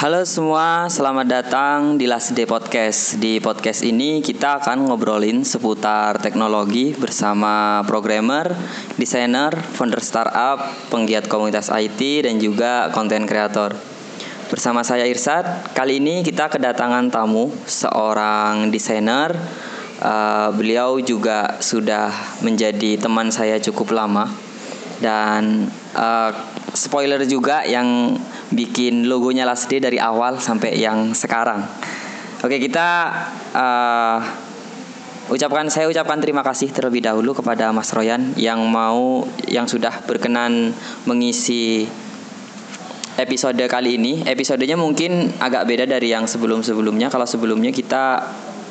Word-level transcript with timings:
Halo 0.00 0.24
semua, 0.24 0.88
selamat 0.88 1.26
datang 1.28 2.00
di 2.00 2.08
Last 2.08 2.32
Day 2.32 2.48
Podcast. 2.48 3.20
Di 3.20 3.36
podcast 3.36 3.84
ini 3.84 4.24
kita 4.24 4.56
akan 4.56 4.88
ngobrolin 4.88 5.44
seputar 5.44 6.16
teknologi 6.24 6.96
bersama 6.96 7.84
programmer, 7.84 8.48
desainer, 8.96 9.52
founder 9.52 10.00
startup, 10.00 10.88
penggiat 10.88 11.28
komunitas 11.28 11.68
IT 11.68 12.00
dan 12.24 12.40
juga 12.40 12.88
konten 12.96 13.28
kreator. 13.28 13.76
Bersama 14.48 14.80
saya 14.80 15.04
Irsad, 15.04 15.76
kali 15.76 16.00
ini 16.00 16.24
kita 16.24 16.48
kedatangan 16.48 17.12
tamu, 17.12 17.52
seorang 17.68 18.72
desainer. 18.72 19.36
Uh, 20.00 20.48
beliau 20.56 20.96
juga 21.04 21.60
sudah 21.60 22.08
menjadi 22.40 22.96
teman 22.96 23.28
saya 23.28 23.60
cukup 23.60 23.92
lama 23.92 24.32
dan 24.96 25.68
uh, 25.92 26.32
spoiler 26.72 27.20
juga 27.28 27.68
yang 27.68 28.16
bikin 28.48 29.08
logonya 29.12 29.44
Last 29.44 29.68
Day 29.68 29.76
dari 29.76 30.00
awal 30.00 30.40
sampai 30.40 30.80
yang 30.80 31.12
sekarang. 31.12 31.68
Oke 32.40 32.56
kita 32.56 33.12
uh, 33.52 34.18
ucapkan 35.28 35.68
saya 35.68 35.84
ucapkan 35.84 36.16
terima 36.16 36.40
kasih 36.40 36.72
terlebih 36.72 37.04
dahulu 37.04 37.36
kepada 37.36 37.68
Mas 37.70 37.92
Royan 37.92 38.32
yang 38.40 38.64
mau 38.72 39.28
yang 39.44 39.68
sudah 39.68 40.00
berkenan 40.08 40.72
mengisi 41.04 41.84
episode 43.20 43.60
kali 43.68 44.00
ini. 44.00 44.24
Episodenya 44.24 44.80
mungkin 44.80 45.28
agak 45.36 45.68
beda 45.68 45.84
dari 45.84 46.08
yang 46.08 46.24
sebelum-sebelumnya. 46.24 47.12
Kalau 47.12 47.28
sebelumnya 47.28 47.68
kita 47.70 48.24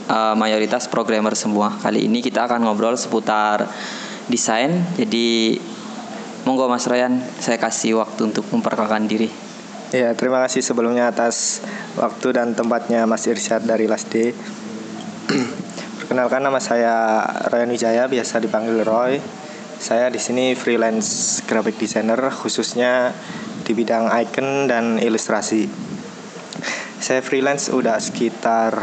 uh, 0.10 0.36
mayoritas 0.36 0.90
programmer 0.90 1.38
semua. 1.38 1.78
Kali 1.78 2.10
ini 2.10 2.20
kita 2.26 2.50
akan 2.50 2.66
ngobrol 2.66 2.98
seputar 2.98 3.70
desain. 4.28 4.82
Jadi 4.98 5.56
monggo 6.44 6.66
Mas 6.66 6.90
Royan, 6.90 7.22
saya 7.38 7.62
kasih 7.62 8.02
waktu 8.02 8.34
untuk 8.34 8.50
memperkenalkan 8.50 9.06
diri. 9.06 9.30
Ya, 9.90 10.14
terima 10.14 10.46
kasih 10.46 10.62
sebelumnya 10.62 11.10
atas 11.10 11.66
waktu 11.98 12.38
dan 12.38 12.54
tempatnya 12.54 13.10
Mas 13.10 13.26
Irsyad 13.26 13.66
dari 13.66 13.90
Lasdi. 13.90 14.30
Perkenalkan 16.02 16.46
nama 16.46 16.62
saya 16.62 17.26
Ryan 17.50 17.70
Wijaya, 17.74 18.04
biasa 18.06 18.42
dipanggil 18.42 18.86
Roy. 18.86 19.18
Saya 19.80 20.12
di 20.12 20.20
sini 20.20 20.54
freelance 20.54 21.40
graphic 21.48 21.80
designer 21.80 22.20
khususnya 22.30 23.16
di 23.66 23.72
bidang 23.74 24.12
icon 24.12 24.70
dan 24.70 25.00
ilustrasi. 25.02 25.66
Saya 27.00 27.24
freelance 27.24 27.72
udah 27.72 27.98
sekitar 27.98 28.74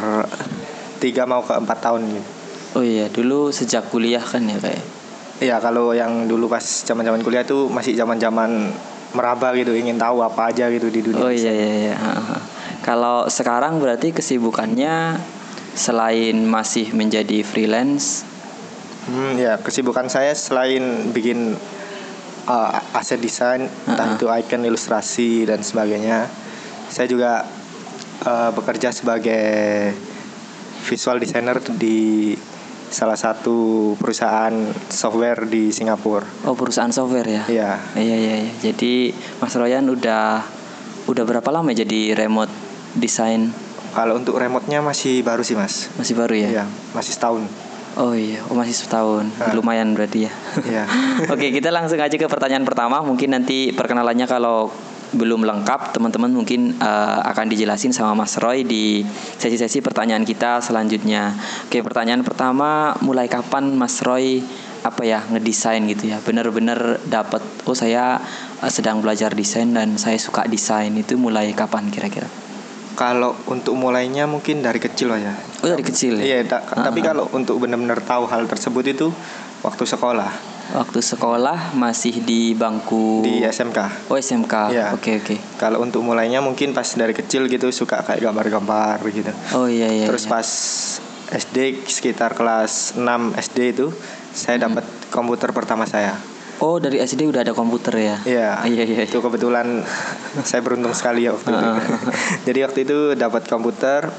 3 0.99 1.31
mau 1.31 1.43
ke 1.45 1.53
4 1.53 1.67
tahun 1.81 2.03
gitu. 2.09 2.31
Oh 2.77 2.85
iya, 2.85 3.09
dulu 3.09 3.49
sejak 3.53 3.89
kuliah 3.89 4.21
kan 4.21 4.45
ya 4.45 4.61
kayak. 4.61 4.85
Iya, 5.37 5.57
kalau 5.61 5.93
yang 5.93 6.29
dulu 6.29 6.49
pas 6.49 6.65
zaman-zaman 6.65 7.21
kuliah 7.21 7.45
tuh 7.45 7.69
masih 7.69 7.93
zaman-zaman 7.93 8.73
meraba 9.17 9.57
gitu 9.57 9.73
ingin 9.73 9.97
tahu 9.97 10.21
apa 10.21 10.53
aja 10.53 10.69
gitu 10.69 10.93
di 10.93 11.01
dunia 11.01 11.25
oh 11.25 11.33
iya 11.33 11.53
iya, 11.53 11.69
iya. 11.93 11.97
kalau 12.85 13.25
sekarang 13.33 13.81
berarti 13.81 14.13
kesibukannya 14.13 15.21
selain 15.73 16.37
masih 16.45 16.93
menjadi 16.93 17.41
freelance 17.41 18.29
hmm 19.09 19.41
ya 19.41 19.57
kesibukan 19.61 20.13
saya 20.13 20.37
selain 20.37 21.13
bikin 21.17 21.57
uh, 22.45 22.97
aset 22.97 23.23
desain 23.23 23.65
uh-huh. 23.65 23.91
entah 23.93 24.21
itu 24.21 24.27
icon 24.29 24.69
ilustrasi 24.69 25.49
dan 25.49 25.65
sebagainya 25.65 26.29
saya 26.93 27.09
juga 27.09 27.47
uh, 28.27 28.51
bekerja 28.53 28.93
sebagai 28.93 29.95
visual 30.87 31.19
designer 31.19 31.59
di 31.75 32.33
salah 32.87 33.19
satu 33.19 33.93
perusahaan 33.99 34.55
software 34.87 35.51
di 35.51 35.75
Singapura. 35.75 36.47
Oh, 36.47 36.55
perusahaan 36.55 36.95
software 36.95 37.27
ya? 37.27 37.43
Iya. 37.51 37.71
Iya, 37.99 38.17
iya, 38.17 38.35
iya. 38.47 38.53
Jadi 38.63 39.11
Mas 39.43 39.55
Royan 39.59 39.91
udah 39.91 40.47
udah 41.11 41.25
berapa 41.27 41.51
lama 41.51 41.75
jadi 41.75 42.15
remote 42.15 42.51
design? 42.95 43.51
Kalau 43.93 44.21
untuk 44.21 44.37
remote-nya 44.37 44.85
masih 44.85 45.25
baru 45.27 45.43
sih, 45.43 45.57
Mas. 45.57 45.89
Masih 45.99 46.15
baru 46.15 46.37
ya? 46.37 46.49
Iya, 46.53 46.65
masih 46.93 47.17
setahun. 47.17 47.43
Oh 47.97 48.13
iya, 48.13 48.45
oh 48.53 48.53
masih 48.53 48.77
setahun, 48.77 49.25
nah. 49.41 49.57
lumayan 49.57 49.97
berarti 49.97 50.29
ya. 50.29 50.33
Iya. 50.69 50.85
Oke, 51.33 51.49
kita 51.49 51.73
langsung 51.73 51.97
aja 51.97 52.13
ke 52.13 52.29
pertanyaan 52.29 52.69
pertama. 52.69 53.01
Mungkin 53.01 53.33
nanti 53.33 53.73
perkenalannya 53.73 54.29
kalau 54.29 54.69
belum 55.15 55.47
lengkap, 55.47 55.95
teman-teman 55.95 56.35
mungkin 56.35 56.75
uh, 56.83 57.23
akan 57.31 57.47
dijelasin 57.47 57.95
sama 57.95 58.19
Mas 58.19 58.35
Roy 58.43 58.67
di 58.67 59.07
sesi-sesi 59.39 59.79
pertanyaan 59.79 60.27
kita 60.27 60.59
selanjutnya. 60.59 61.37
Oke, 61.69 61.85
pertanyaan 61.85 62.27
pertama, 62.27 62.99
mulai 63.05 63.31
kapan 63.31 63.71
Mas 63.79 64.03
Roy 64.03 64.43
apa 64.83 65.03
ya 65.07 65.23
ngedesain 65.31 65.83
gitu 65.87 66.11
ya? 66.11 66.19
Benar-benar 66.23 67.03
dapat 67.07 67.43
oh 67.67 67.77
saya 67.77 68.19
uh, 68.63 68.73
sedang 68.73 68.99
belajar 68.99 69.31
desain 69.35 69.71
dan 69.71 69.95
saya 69.99 70.19
suka 70.19 70.47
desain 70.51 70.91
itu 70.95 71.15
mulai 71.15 71.55
kapan 71.55 71.87
kira-kira? 71.91 72.27
Kalau 72.97 73.37
untuk 73.53 73.77
mulainya 73.77 74.25
mungkin 74.25 74.65
dari 74.65 74.81
kecil 74.81 75.13
lah 75.13 75.21
ya. 75.21 75.35
Oh 75.63 75.69
dari 75.69 75.85
kecil 75.85 76.17
ya. 76.19 76.41
Iya, 76.41 76.49
uh-huh. 76.49 76.81
tapi 76.81 77.05
kalau 77.05 77.29
untuk 77.37 77.61
benar-benar 77.61 78.01
tahu 78.01 78.25
hal 78.25 78.49
tersebut 78.49 78.85
itu 78.89 79.13
waktu 79.61 79.85
sekolah. 79.85 80.56
Waktu 80.75 80.99
sekolah 80.99 81.79
masih 81.79 82.27
di 82.27 82.51
bangku 82.59 83.23
di 83.23 83.47
SMK. 83.47 84.11
Oh 84.11 84.19
SMK. 84.19 84.75
Iya. 84.75 84.91
Oke 84.99 85.15
okay, 85.15 85.15
oke. 85.23 85.27
Okay. 85.31 85.39
Kalau 85.63 85.79
untuk 85.79 86.03
mulainya 86.03 86.43
mungkin 86.43 86.75
pas 86.75 86.87
dari 86.99 87.15
kecil 87.15 87.47
gitu 87.47 87.71
suka 87.71 88.03
kayak 88.03 88.19
gambar-gambar 88.19 88.99
gitu. 89.15 89.31
Oh 89.55 89.71
iya 89.71 89.87
iya. 89.95 90.11
Terus 90.11 90.27
iya. 90.27 90.33
pas 90.35 90.49
SD 91.27 91.87
sekitar 91.87 92.35
kelas 92.35 92.99
6 92.99 93.03
SD 93.39 93.59
itu 93.79 93.87
saya 94.35 94.59
dapat 94.67 94.83
hmm. 94.83 95.15
komputer 95.15 95.55
pertama 95.55 95.87
saya. 95.87 96.19
Oh 96.59 96.81
dari 96.81 96.99
SD 96.99 97.29
udah 97.29 97.45
ada 97.45 97.53
komputer 97.53 97.95
ya? 98.01 98.17
Iya. 98.27 98.67
iya, 98.67 98.83
iya. 98.83 99.01
Itu 99.07 99.23
kebetulan 99.23 99.87
saya 100.43 100.67
beruntung 100.67 100.99
sekali 100.99 101.31
ya 101.31 101.37
waktu 101.37 101.53
itu. 101.53 101.69
Jadi 102.51 102.59
waktu 102.67 102.79
itu 102.83 102.99
dapat 103.15 103.47
komputer 103.47 104.11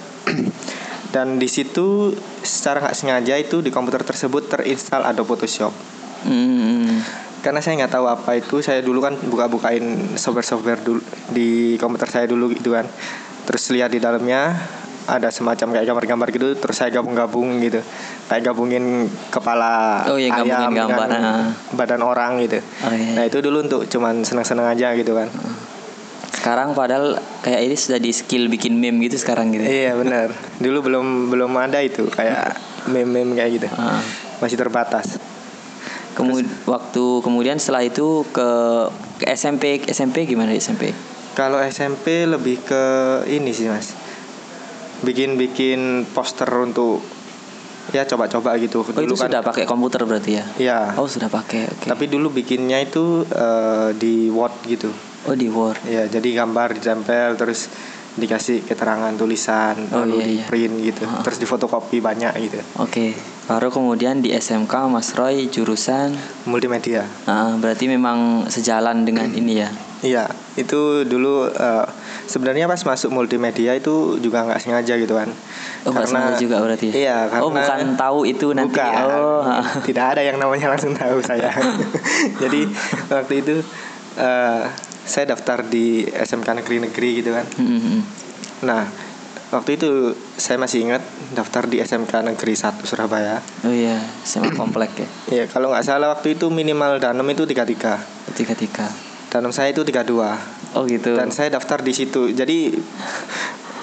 dan 1.16 1.40
di 1.40 1.50
situ 1.52 2.16
secara 2.40 2.84
nggak 2.84 2.96
sengaja 2.96 3.36
itu 3.36 3.60
di 3.60 3.72
komputer 3.74 4.04
tersebut 4.08 4.48
terinstal 4.48 5.04
Adobe 5.04 5.36
Photoshop. 5.36 5.97
Hmm. 6.26 7.04
Karena 7.44 7.62
saya 7.62 7.86
nggak 7.86 7.94
tahu 7.94 8.06
apa 8.10 8.32
itu, 8.40 8.60
saya 8.66 8.82
dulu 8.82 9.00
kan 9.04 9.14
buka-bukain 9.16 10.18
software-software 10.18 10.82
dulu 10.82 11.02
di 11.32 11.78
komputer 11.78 12.10
saya 12.10 12.26
dulu 12.26 12.50
gitu 12.52 12.74
kan. 12.74 12.90
Terus 13.46 13.64
lihat 13.72 13.94
di 13.94 14.02
dalamnya 14.02 14.58
ada 15.08 15.32
semacam 15.32 15.80
kayak 15.80 15.86
gambar-gambar 15.88 16.28
gitu, 16.36 16.48
terus 16.60 16.76
saya 16.76 16.92
gabung-gabung 16.92 17.64
gitu, 17.64 17.80
kayak 18.28 18.52
gabungin 18.52 19.08
kepala 19.32 20.04
oh, 20.12 20.20
iya, 20.20 20.36
ayam 20.36 20.76
gambar. 20.76 21.08
dengan 21.08 21.24
ah. 21.24 21.48
badan 21.72 22.04
orang 22.04 22.44
gitu. 22.44 22.60
Oh, 22.84 22.92
iya. 22.92 23.16
Nah 23.16 23.24
itu 23.24 23.40
dulu 23.40 23.64
untuk 23.64 23.82
cuman 23.88 24.28
senang-senang 24.28 24.68
aja 24.68 24.92
gitu 25.00 25.16
kan. 25.16 25.32
Sekarang 26.36 26.76
padahal 26.76 27.18
kayak 27.40 27.66
ini 27.66 27.76
sudah 27.80 28.00
di 28.04 28.12
skill 28.12 28.52
bikin 28.52 28.76
meme 28.76 29.00
gitu 29.08 29.16
sekarang 29.16 29.56
gitu. 29.56 29.64
Iya 29.64 29.96
benar. 29.98 30.32
Dulu 30.64 30.80
belum 30.86 31.08
belum 31.34 31.52
ada 31.56 31.82
itu 31.82 32.08
kayak 32.08 32.56
meme-meme 32.88 33.36
kayak 33.36 33.52
gitu. 33.58 33.68
Uh. 33.74 34.00
Masih 34.40 34.56
terbatas. 34.60 35.18
Kemud 36.18 36.50
waktu 36.66 37.06
kemudian 37.22 37.62
setelah 37.62 37.86
itu 37.86 38.26
ke, 38.34 38.50
ke 39.22 39.26
SMP 39.38 39.86
SMP 39.86 40.26
gimana 40.26 40.50
SMP? 40.58 40.90
Kalau 41.38 41.62
SMP 41.62 42.26
lebih 42.26 42.66
ke 42.66 42.84
ini 43.30 43.54
sih 43.54 43.70
mas, 43.70 43.94
bikin-bikin 45.06 46.10
poster 46.10 46.50
untuk 46.58 47.06
ya 47.94 48.02
coba-coba 48.10 48.58
gitu. 48.58 48.82
Oh 48.82 48.90
dulu 48.90 49.14
itu 49.14 49.16
kan, 49.16 49.30
sudah 49.30 49.42
pakai 49.46 49.64
komputer 49.70 50.02
berarti 50.10 50.32
ya? 50.42 50.46
Iya. 50.58 50.80
Oh 50.98 51.06
sudah 51.06 51.30
pakai. 51.30 51.70
Okay. 51.70 51.88
Tapi 51.94 52.10
dulu 52.10 52.34
bikinnya 52.34 52.82
itu 52.82 53.22
uh, 53.30 53.94
di 53.94 54.34
Word 54.34 54.58
gitu. 54.66 54.90
Oh 55.30 55.38
di 55.38 55.54
Word. 55.54 55.86
Iya 55.86 56.10
jadi 56.10 56.42
gambar 56.42 56.82
ditempel 56.82 57.38
terus 57.38 57.70
dikasih 58.18 58.66
keterangan 58.66 59.14
tulisan 59.14 59.78
oh, 59.94 60.04
lalu 60.04 60.18
iya, 60.20 60.26
di 60.26 60.36
iya. 60.42 60.46
print 60.50 60.76
gitu. 60.82 61.04
Uh 61.06 61.10
-huh. 61.10 61.24
terus 61.24 61.38
difotokopi 61.38 62.02
banyak 62.02 62.34
gitu. 62.42 62.60
Oke. 62.82 62.92
Okay. 62.92 63.12
baru 63.48 63.72
kemudian 63.72 64.20
di 64.20 64.36
SMK 64.36 64.92
Mas 64.92 65.16
Roy 65.16 65.48
jurusan? 65.48 66.12
Multimedia. 66.44 67.08
Uh, 67.24 67.56
berarti 67.56 67.88
memang 67.88 68.44
sejalan 68.52 69.08
dengan 69.08 69.32
ini 69.32 69.64
ya? 69.64 69.72
Iya 70.04 70.28
itu 70.58 71.06
dulu 71.06 71.46
uh, 71.46 71.86
sebenarnya 72.26 72.66
pas 72.66 72.82
masuk 72.82 73.14
multimedia 73.14 73.78
itu 73.78 74.18
juga 74.18 74.42
nggak 74.44 74.62
sengaja 74.62 74.94
gitu 74.98 75.14
kan. 75.14 75.30
Oh, 75.86 75.94
karena 75.94 76.34
juga 76.36 76.60
berarti 76.60 76.92
ya? 76.92 76.94
iya 76.98 77.18
karena 77.30 77.46
oh 77.46 77.54
bukan 77.54 77.80
tahu 77.96 78.20
itu 78.28 78.52
nanti 78.52 78.76
bukan, 78.76 79.06
oh. 79.08 79.46
Tidak 79.86 80.06
ada 80.18 80.22
yang 80.26 80.42
namanya 80.42 80.74
langsung 80.74 80.98
tahu 80.98 81.22
saya. 81.22 81.54
Jadi 82.42 82.68
waktu 83.08 83.34
itu 83.46 83.56
uh, 84.18 84.66
saya 85.08 85.34
daftar 85.34 85.64
di 85.64 86.04
SMK 86.06 86.64
negeri-negeri 86.64 87.10
gitu 87.24 87.32
kan. 87.34 87.46
Mm-hmm. 87.58 88.00
nah 88.58 88.90
waktu 89.48 89.80
itu 89.80 90.12
saya 90.36 90.60
masih 90.60 90.84
ingat 90.84 91.04
daftar 91.32 91.64
di 91.72 91.80
SMK 91.80 92.20
Negeri 92.28 92.54
1 92.54 92.84
Surabaya. 92.84 93.40
Oh 93.64 93.72
iya 93.72 94.04
sama 94.28 94.52
komplek 94.52 94.92
ya? 95.00 95.08
Iya 95.32 95.44
kalau 95.48 95.72
nggak 95.72 95.88
salah 95.88 96.12
waktu 96.12 96.36
itu 96.36 96.52
minimal 96.52 97.00
danem 97.00 97.28
itu 97.32 97.48
tiga 97.48 97.64
tiga 97.64 98.04
tiga 98.36 98.54
tiga 98.54 98.88
danem 99.32 99.52
saya 99.56 99.72
itu 99.72 99.88
tiga 99.88 100.04
dua 100.04 100.36
oh 100.76 100.84
gitu. 100.84 101.16
Dan 101.16 101.32
saya 101.32 101.48
daftar 101.48 101.80
di 101.80 101.96
situ. 101.96 102.32
Jadi 102.36 102.76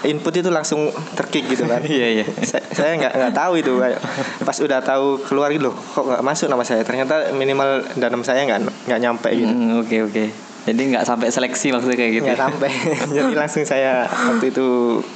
input 0.04 0.36
itu 0.36 0.52
langsung 0.52 0.92
terkik 1.16 1.48
gitu 1.48 1.64
kan. 1.64 1.80
Iya 1.88 2.20
iya. 2.20 2.26
saya 2.44 2.64
saya 2.68 2.92
nggak 3.00 3.12
nggak 3.16 3.32
tahu 3.32 3.52
itu. 3.56 3.72
Kayak 3.80 4.00
pas 4.44 4.56
udah 4.60 4.80
tahu 4.84 5.06
keluar 5.24 5.48
gitu 5.48 5.72
loh 5.72 5.76
kok 5.76 6.04
nggak 6.04 6.20
masuk 6.20 6.52
nama 6.52 6.60
saya? 6.60 6.84
Ternyata 6.84 7.32
minimal 7.32 7.88
dalam 7.96 8.20
saya 8.20 8.44
nggak 8.44 8.84
nggak 8.84 9.00
nyampe 9.00 9.28
gitu. 9.32 9.48
Hmm, 9.48 9.80
Oke 9.80 10.04
oke. 10.04 10.24
Jadi 10.64 10.80
nggak 10.90 11.04
sampai 11.04 11.28
seleksi 11.28 11.70
maksudnya 11.70 11.94
kayak 11.94 12.12
gitu. 12.14 12.24
nggak 12.24 12.38
ya? 12.38 12.44
sampai 12.48 12.70
jadi 13.16 13.34
langsung 13.34 13.62
saya 13.62 13.92
waktu 14.08 14.48
itu 14.48 14.66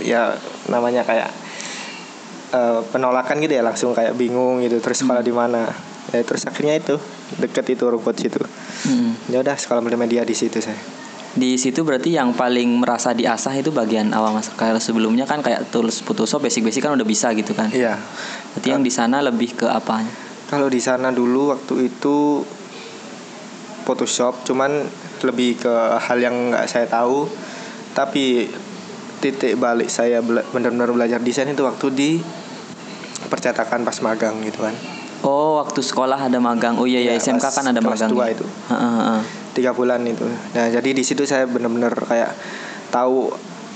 ya 0.00 0.36
namanya 0.66 1.02
kayak 1.02 1.32
eh, 2.50 2.80
penolakan 2.86 3.40
gitu 3.40 3.52
ya 3.52 3.62
langsung 3.62 3.90
kayak 3.92 4.12
bingung 4.12 4.60
gitu 4.60 4.76
terus 4.78 5.00
sekolah 5.00 5.20
di 5.20 5.32
mana 5.32 5.68
ya 6.08 6.20
terus 6.20 6.44
akhirnya 6.44 6.76
itu 6.76 6.96
deket 7.36 7.64
itu 7.70 7.84
rumput 7.84 8.14
situ 8.14 8.40
Hmm. 8.78 9.10
ya 9.26 9.42
udah 9.42 9.58
sekolah 9.58 9.82
multimedia 9.82 10.22
di 10.22 10.32
situ 10.32 10.60
saya 10.60 10.78
Di 11.28 11.54
situ 11.54 11.82
berarti 11.82 12.12
yang 12.12 12.30
paling 12.30 12.78
merasa 12.78 13.10
diasah 13.10 13.52
itu 13.52 13.68
bagian 13.68 14.10
awal 14.10 14.32
mas. 14.32 14.48
Kayak 14.50 14.78
sebelumnya 14.78 15.22
kan 15.22 15.38
kayak 15.38 15.66
tools 15.68 16.00
Photoshop 16.00 16.40
basic-basic 16.40 16.80
kan 16.80 16.94
udah 16.94 17.04
bisa 17.04 17.30
gitu 17.32 17.52
kan. 17.52 17.68
iya 17.68 17.98
Berarti 18.50 18.68
yang 18.68 18.80
di 18.80 18.88
sana 18.88 19.18
lebih 19.18 19.54
ke 19.54 19.66
apa? 19.66 20.02
kalau 20.46 20.66
di 20.66 20.78
sana 20.78 21.10
dulu 21.10 21.52
waktu 21.52 21.90
itu 21.90 22.40
Photoshop 23.82 24.44
cuman 24.44 24.86
lebih 25.22 25.58
ke 25.58 25.74
hal 25.98 26.18
yang 26.18 26.50
nggak 26.50 26.64
saya 26.64 26.84
tahu 26.84 27.26
tapi 27.90 28.46
titik 29.18 29.56
balik 29.56 29.88
saya 29.88 30.20
bela- 30.20 30.46
benar-benar 30.48 30.88
belajar 30.88 31.18
desain 31.18 31.46
itu 31.46 31.60
waktu 31.60 31.86
di 31.90 32.10
percetakan 33.24 33.82
pas 33.82 33.98
magang 34.00 34.38
gitu 34.42 34.62
kan 34.62 34.74
Oh 35.18 35.58
waktu 35.58 35.82
sekolah 35.82 36.14
ada 36.20 36.38
magang. 36.38 36.78
Oh 36.78 36.86
iya 36.86 37.02
ya, 37.02 37.10
Ya, 37.10 37.18
SMK 37.18 37.42
kan 37.42 37.66
ada 37.66 37.74
kelas 37.76 37.98
magang. 37.98 38.10
dua 38.12 38.30
itu. 38.30 38.46
Heeh, 38.68 38.78
heeh. 38.96 39.20
tiga 39.50 39.74
bulan 39.74 39.98
itu 40.04 40.22
nah 40.54 40.70
jadi 40.70 40.86
di 40.88 41.02
situ 41.02 41.26
saya 41.26 41.42
benar-benar 41.44 41.90
kayak 41.98 42.30
tahu 42.88 43.26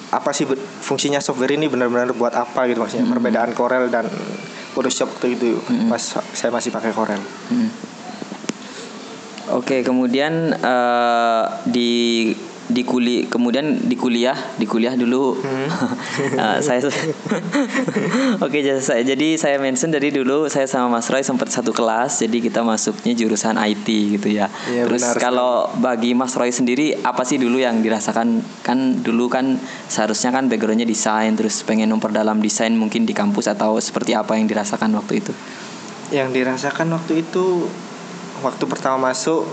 apa 0.08 0.30
sih 0.30 0.46
fungsinya 0.78 1.18
software 1.18 1.50
ini 1.50 1.66
benar-benar 1.66 2.14
buat 2.14 2.30
apa 2.30 2.70
gitu 2.70 2.78
maksudnya 2.78 3.10
perbedaan 3.10 3.50
Corel 3.50 3.90
dan 3.90 4.06
Photoshop 4.70 5.10
waktu 5.10 5.34
itu 5.34 5.58
pas 5.90 5.98
saya 6.30 6.48
masih 6.48 6.70
pakai 6.70 6.94
Corel 6.94 7.18
Hmm. 7.50 7.66
Oke, 9.62 9.86
kemudian 9.86 10.58
eh, 10.58 11.44
di 11.70 11.92
di 12.72 12.82
kuli 12.86 13.28
kemudian 13.28 13.84
di 13.84 13.94
kuliah 13.98 14.34
di 14.56 14.66
kuliah 14.66 14.94
dulu. 14.98 15.38
Eh, 16.32 16.58
saya 16.60 16.80
oke 18.44 18.58
jadi 18.58 18.80
saya 18.80 19.02
jadi 19.04 19.36
saya 19.36 19.56
mention 19.60 19.92
dari 19.92 20.12
dulu 20.12 20.48
saya 20.48 20.68
sama 20.68 20.98
Mas 20.98 21.08
Roy 21.08 21.24
sempat 21.24 21.48
satu 21.48 21.72
kelas 21.72 22.24
jadi 22.24 22.40
kita 22.40 22.60
masuknya 22.64 23.12
jurusan 23.16 23.56
IT 23.56 23.86
gitu 24.18 24.28
ya. 24.32 24.48
Iya, 24.68 24.88
terus 24.88 25.02
benar 25.02 25.16
kalau 25.20 25.52
bagi 25.80 26.12
Mas 26.16 26.36
Roy 26.36 26.52
sendiri 26.52 27.00
apa 27.04 27.24
sih 27.24 27.40
dulu 27.40 27.60
yang 27.60 27.80
dirasakan? 27.80 28.44
Kan 28.64 29.04
dulu 29.04 29.28
kan 29.28 29.60
seharusnya 29.88 30.32
kan 30.32 30.48
backgroundnya 30.48 30.88
desain 30.88 31.32
terus 31.36 31.64
pengen 31.64 31.92
memperdalam 31.92 32.40
desain 32.40 32.72
mungkin 32.72 33.04
di 33.04 33.12
kampus 33.16 33.48
atau 33.48 33.80
seperti 33.80 34.16
apa 34.16 34.36
yang 34.36 34.48
dirasakan 34.48 34.92
waktu 34.96 35.22
itu? 35.24 35.32
Yang 36.12 36.28
dirasakan 36.42 36.92
waktu 36.92 37.24
itu 37.24 37.68
waktu 38.42 38.64
pertama 38.66 39.10
masuk 39.10 39.46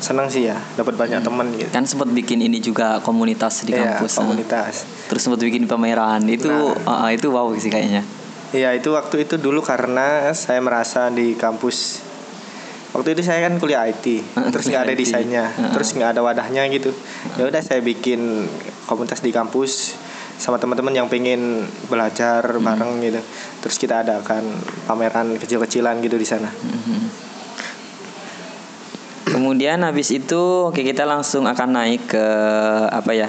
senang 0.00 0.32
sih 0.32 0.48
ya 0.48 0.56
dapat 0.74 0.96
banyak 0.96 1.20
teman 1.20 1.52
gitu. 1.52 1.68
Kan 1.68 1.84
sempat 1.84 2.08
bikin 2.08 2.40
ini 2.40 2.56
juga 2.56 3.04
komunitas 3.04 3.68
di 3.68 3.76
Iya, 3.76 4.00
kampus 4.00 4.16
ah. 4.16 4.18
komunitas. 4.24 4.74
Terus 5.12 5.20
sempat 5.20 5.40
bikin 5.40 5.68
pameran. 5.68 6.24
Itu 6.24 6.48
Nah. 6.48 7.04
ah, 7.04 7.10
itu 7.12 7.28
wow 7.28 7.52
sih 7.52 7.68
kayaknya. 7.68 8.00
Iya 8.50 8.74
itu 8.74 8.90
waktu 8.90 9.28
itu 9.28 9.36
dulu 9.36 9.60
karena 9.60 10.32
saya 10.32 10.58
merasa 10.58 11.06
di 11.06 11.36
kampus 11.36 12.02
waktu 12.90 13.14
itu 13.14 13.22
saya 13.22 13.46
kan 13.46 13.62
kuliah 13.62 13.86
IT 13.86 14.26
terus 14.50 14.66
nggak 14.66 14.82
ada 14.82 14.94
desainnya 14.98 15.44
terus 15.70 15.94
nggak 15.94 16.18
ada 16.18 16.20
wadahnya 16.24 16.66
gitu. 16.66 16.90
Ya 17.38 17.46
udah 17.46 17.60
saya 17.60 17.78
bikin 17.78 18.48
komunitas 18.88 19.20
di 19.20 19.30
kampus 19.30 19.94
sama 20.34 20.56
teman-teman 20.56 20.96
yang 20.96 21.06
pengen 21.06 21.62
belajar 21.86 22.40
bareng 22.58 23.04
gitu. 23.04 23.20
Terus 23.60 23.76
kita 23.76 24.00
adakan 24.02 24.42
pameran 24.88 25.36
kecil-kecilan 25.36 26.00
gitu 26.00 26.16
di 26.16 26.24
sana. 26.24 26.48
Mhm. 26.50 27.19
Kemudian 29.50 29.82
habis 29.82 30.14
itu 30.14 30.70
oke 30.70 30.78
kita 30.78 31.02
langsung 31.02 31.42
akan 31.42 31.74
naik 31.74 32.14
ke 32.14 32.26
apa 32.86 33.10
ya 33.18 33.26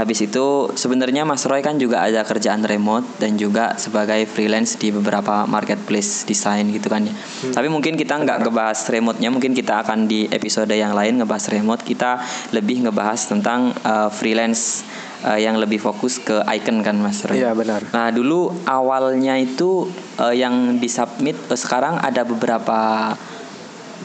habis 0.00 0.24
itu 0.24 0.72
sebenarnya 0.72 1.28
Mas 1.28 1.44
Roy 1.44 1.60
kan 1.60 1.76
juga 1.76 2.00
ada 2.00 2.24
kerjaan 2.24 2.64
remote 2.64 3.04
dan 3.20 3.36
juga 3.36 3.76
sebagai 3.76 4.24
freelance 4.24 4.80
di 4.80 4.88
beberapa 4.88 5.44
marketplace 5.44 6.24
desain 6.24 6.64
gitu 6.72 6.88
kan 6.88 7.04
ya. 7.04 7.12
Tapi 7.52 7.68
mungkin 7.68 8.00
kita 8.00 8.16
nggak 8.16 8.48
ngebahas 8.48 8.80
remote-nya 8.88 9.28
mungkin 9.28 9.52
kita 9.52 9.84
akan 9.84 10.08
di 10.08 10.24
episode 10.32 10.72
yang 10.72 10.96
lain 10.96 11.20
ngebahas 11.20 11.52
remote. 11.52 11.84
Kita 11.84 12.22
lebih 12.54 12.88
ngebahas 12.88 13.26
tentang 13.28 13.74
eh, 13.74 14.08
freelance 14.14 14.86
eh, 15.26 15.42
yang 15.42 15.58
lebih 15.58 15.82
fokus 15.82 16.22
ke 16.22 16.46
icon 16.46 16.80
kan 16.80 16.96
Mas 16.96 17.26
Roy? 17.26 17.42
Iya 17.42 17.58
benar. 17.58 17.82
Nah 17.90 18.08
dulu 18.14 18.54
awalnya 18.70 19.34
itu 19.34 19.90
eh, 20.16 20.38
yang 20.38 20.78
disubmit 20.78 21.36
eh, 21.50 21.58
sekarang 21.58 21.98
ada 21.98 22.22
beberapa 22.22 23.12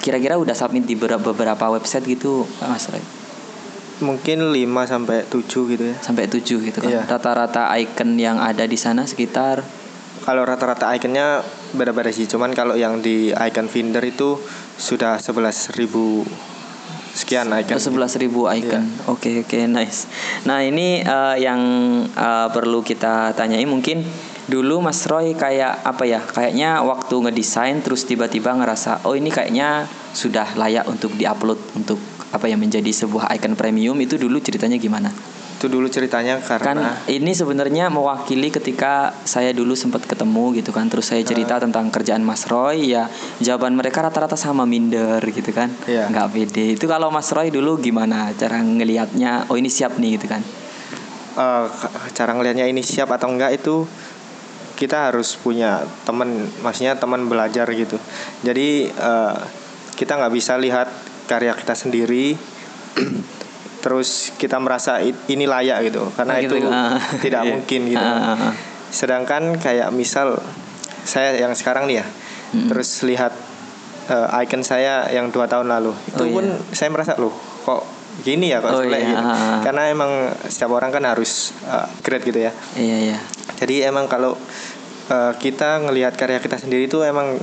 kira-kira 0.03 0.35
udah 0.35 0.51
submit 0.51 0.83
di 0.83 0.99
beberapa, 0.99 1.71
website 1.71 2.03
gitu 2.03 2.43
Mas 2.59 2.91
Roy 2.91 2.99
mungkin 4.03 4.51
5 4.51 4.59
sampai 4.83 5.23
7 5.31 5.71
gitu 5.71 5.83
ya 5.87 5.95
sampai 6.03 6.27
7 6.27 6.43
gitu 6.43 6.77
kan. 6.83 6.91
Iya. 6.91 7.07
Rata-rata 7.07 7.71
icon 7.79 8.19
yang 8.19 8.35
ada 8.43 8.67
di 8.67 8.75
sana 8.75 9.07
sekitar 9.07 9.63
kalau 10.23 10.43
rata-rata 10.43 10.91
iconnya 10.91 11.39
beda-beda 11.71 12.11
sih 12.11 12.27
cuman 12.27 12.51
kalau 12.51 12.75
yang 12.75 12.99
di 12.99 13.31
icon 13.31 13.67
Finder 13.71 14.03
itu 14.03 14.39
sudah 14.75 15.19
11.000 15.19 15.79
sekian 17.13 17.47
icon 17.53 17.77
11.000 17.77 18.27
icon. 18.59 18.83
Oke 19.07 19.45
oke 19.45 19.59
nice. 19.69 20.09
Nah 20.49 20.65
ini 20.65 20.99
eh, 20.99 21.35
yang 21.39 21.61
eh, 22.07 22.47
perlu 22.51 22.81
kita 22.81 23.37
tanyai 23.37 23.63
mungkin 23.69 24.03
dulu 24.45 24.83
Mas 24.83 25.03
Roy 25.07 25.33
kayak 25.33 25.83
apa 25.83 26.03
ya? 26.03 26.19
Kayaknya 26.19 26.83
waktu 26.83 27.15
ngedesain 27.15 27.79
terus 27.79 28.03
tiba-tiba 28.03 28.51
ngerasa 28.53 29.07
oh 29.07 29.15
ini 29.15 29.31
kayaknya 29.31 29.87
sudah 30.11 30.53
layak 30.55 30.85
untuk 30.85 31.15
diupload 31.15 31.59
untuk 31.73 31.97
apa 32.33 32.49
ya 32.49 32.57
menjadi 32.57 32.89
sebuah 32.89 33.29
icon 33.37 33.53
premium 33.53 33.95
itu 33.99 34.17
dulu 34.17 34.41
ceritanya 34.41 34.77
gimana? 34.77 35.13
itu 35.53 35.71
dulu 35.71 35.87
ceritanya 35.87 36.43
kan 36.43 36.59
karena 36.59 36.91
ini 37.07 37.31
sebenarnya 37.31 37.87
mewakili 37.87 38.51
ketika 38.51 39.15
saya 39.23 39.55
dulu 39.55 39.79
sempat 39.79 40.03
ketemu 40.03 40.59
gitu 40.59 40.75
kan 40.75 40.91
terus 40.91 41.07
saya 41.07 41.23
cerita 41.23 41.55
tentang 41.55 41.87
kerjaan 41.87 42.19
Mas 42.19 42.43
Roy 42.51 42.91
ya 42.91 43.07
jawaban 43.39 43.71
mereka 43.71 44.03
rata-rata 44.03 44.35
sama 44.35 44.67
minder 44.67 45.23
gitu 45.23 45.55
kan 45.55 45.71
Iya. 45.87 46.11
nggak 46.11 46.27
pede 46.35 46.75
itu 46.75 46.83
kalau 46.83 47.07
Mas 47.15 47.31
Roy 47.31 47.47
dulu 47.47 47.79
gimana 47.79 48.35
cara 48.35 48.59
ngelihatnya 48.59 49.47
oh 49.47 49.55
ini 49.55 49.71
siap 49.71 49.95
nih 49.95 50.19
gitu 50.19 50.27
kan 50.35 50.43
eh, 51.39 51.65
cara 52.11 52.31
ngelihatnya 52.35 52.67
ini 52.67 52.83
siap 52.83 53.07
atau 53.15 53.31
enggak 53.31 53.55
itu 53.55 53.87
kita 54.83 55.07
harus 55.07 55.35
punya 55.35 55.79
teman 56.03 56.27
maksudnya 56.59 56.93
teman 56.93 57.25
belajar 57.25 57.65
gitu 57.69 57.95
jadi 58.41 58.69
eh, 58.89 59.35
kita 59.93 60.19
nggak 60.19 60.33
bisa 60.33 60.57
lihat 60.57 60.91
karya 61.25 61.55
kita 61.55 61.71
sendiri 61.73 62.35
terus 63.83 64.31
kita 64.35 64.57
merasa 64.57 64.99
ini 65.01 65.43
layak 65.43 65.87
gitu 65.87 66.07
karena 66.13 66.39
gitu. 66.39 66.55
itu 66.55 66.67
Ah. 66.67 66.95
tidak 67.23 67.41
Iya. 67.43 67.51
mungkin 67.51 67.81
gitu 67.85 67.99
ah, 68.01 68.35
ah. 68.35 68.53
sedangkan 68.89 69.55
kayak 69.57 69.91
misal 69.91 70.39
saya 71.03 71.35
yang 71.37 71.51
sekarang 71.53 71.87
nih 71.87 71.99
ya 71.99 72.07
Hmm. 72.53 72.69
terus 72.69 73.01
lihat 73.01 73.33
eh, 74.05 74.39
icon 74.39 74.61
saya 74.61 75.09
yang 75.09 75.33
dua 75.33 75.49
tahun 75.49 75.65
lalu 75.65 75.89
itu 76.05 76.21
Oh, 76.21 76.29
pun 76.31 76.45
iya. 76.45 76.61
saya 76.69 76.93
merasa 76.93 77.17
loh 77.17 77.33
kok 77.65 77.81
gini 78.21 78.53
ya 78.53 78.61
kok 78.61 78.71
Oh, 78.71 78.85
iya. 78.85 79.01
gitu 79.01 79.17
karena 79.65 79.89
emang 79.89 80.11
setiap 80.45 80.69
orang 80.71 80.93
kan 80.93 81.01
harus 81.01 81.49
eh, 81.65 81.87
grade 81.99 82.23
gitu 82.23 82.39
ya 82.39 82.53
iya 82.77 82.97
iya 83.09 83.17
jadi 83.57 83.89
emang 83.89 84.05
kalau 84.05 84.37
eh, 85.05 85.33
kita 85.35 85.81
ngelihat 85.81 86.13
karya 86.13 86.37
kita 86.37 86.55
sendiri 86.57 86.85
itu 86.85 87.01
emang 87.01 87.35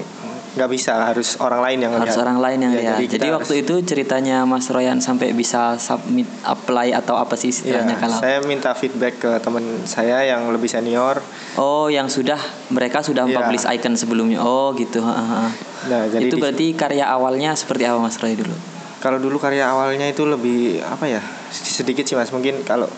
nggak 0.50 0.66
bisa 0.68 1.06
harus 1.06 1.38
orang 1.38 1.62
lain 1.62 1.78
yang 1.80 1.92
harus 1.94 2.10
ngelihat. 2.10 2.24
orang 2.26 2.38
lain 2.40 2.58
yang 2.60 2.72
Ya, 2.72 2.80
lihat 2.80 2.96
jadi 2.98 3.06
jadi, 3.12 3.28
waktu 3.32 3.52
harus- 3.54 3.62
itu 3.62 3.74
ceritanya 3.86 4.42
Mas 4.42 4.66
Royan 4.66 4.98
sampai 4.98 5.30
bisa 5.30 5.78
submit 5.78 6.26
apply 6.42 6.90
atau 6.92 7.14
apa 7.14 7.38
sih 7.38 7.54
istilahnya 7.54 7.94
kalau 7.96 8.18
saya 8.18 8.42
minta 8.42 8.74
feedback 8.74 9.14
ke 9.16 9.38
teman 9.38 9.62
saya 9.84 10.26
yang 10.26 10.50
lebih 10.50 10.66
senior. 10.66 11.22
oh 11.54 11.86
yang 11.86 12.06
sudah 12.06 12.42
mereka 12.68 12.98
sudah 12.98 13.24
Iya. 13.24 13.36
publish 13.36 13.62
icon 13.64 13.94
sebelumnya 13.94 14.42
oh 14.42 14.74
gitu 14.74 14.98
ah, 15.00 15.14
ah, 15.14 15.26
ah. 15.40 15.50
Nah, 15.86 16.02
jadi 16.08 16.26
itu 16.26 16.34
berarti 16.36 16.74
karya 16.74 17.06
awalnya 17.06 17.54
seperti 17.54 17.86
apa 17.86 17.96
Mas 17.96 18.18
Roy 18.18 18.34
dulu 18.34 18.52
kalau 18.98 19.16
dulu 19.16 19.38
karya 19.38 19.64
awalnya 19.64 20.04
itu 20.04 20.26
lebih 20.26 20.82
apa 20.82 21.06
ya 21.06 21.22
sedikit 21.48 22.02
sih 22.02 22.12
mas 22.12 22.28
mungkin 22.28 22.60
kalau 22.62 22.90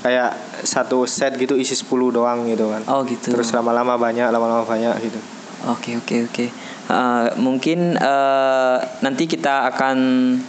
kayak 0.00 0.32
satu 0.64 1.04
set 1.04 1.36
gitu 1.36 1.54
isi 1.54 1.76
10 1.76 1.86
doang 2.10 2.48
gitu 2.48 2.68
kan. 2.68 2.82
Oh 2.88 3.04
gitu. 3.04 3.32
Terus 3.32 3.52
lama-lama 3.52 3.96
banyak, 3.96 4.28
lama-lama 4.28 4.64
banyak 4.64 4.96
gitu. 5.00 5.20
Oke 5.68 6.00
oke 6.00 6.16
oke. 6.24 6.46
Uh, 6.90 7.30
mungkin 7.38 7.94
uh, 7.94 8.82
nanti 8.98 9.30
kita 9.30 9.70
akan 9.70 9.96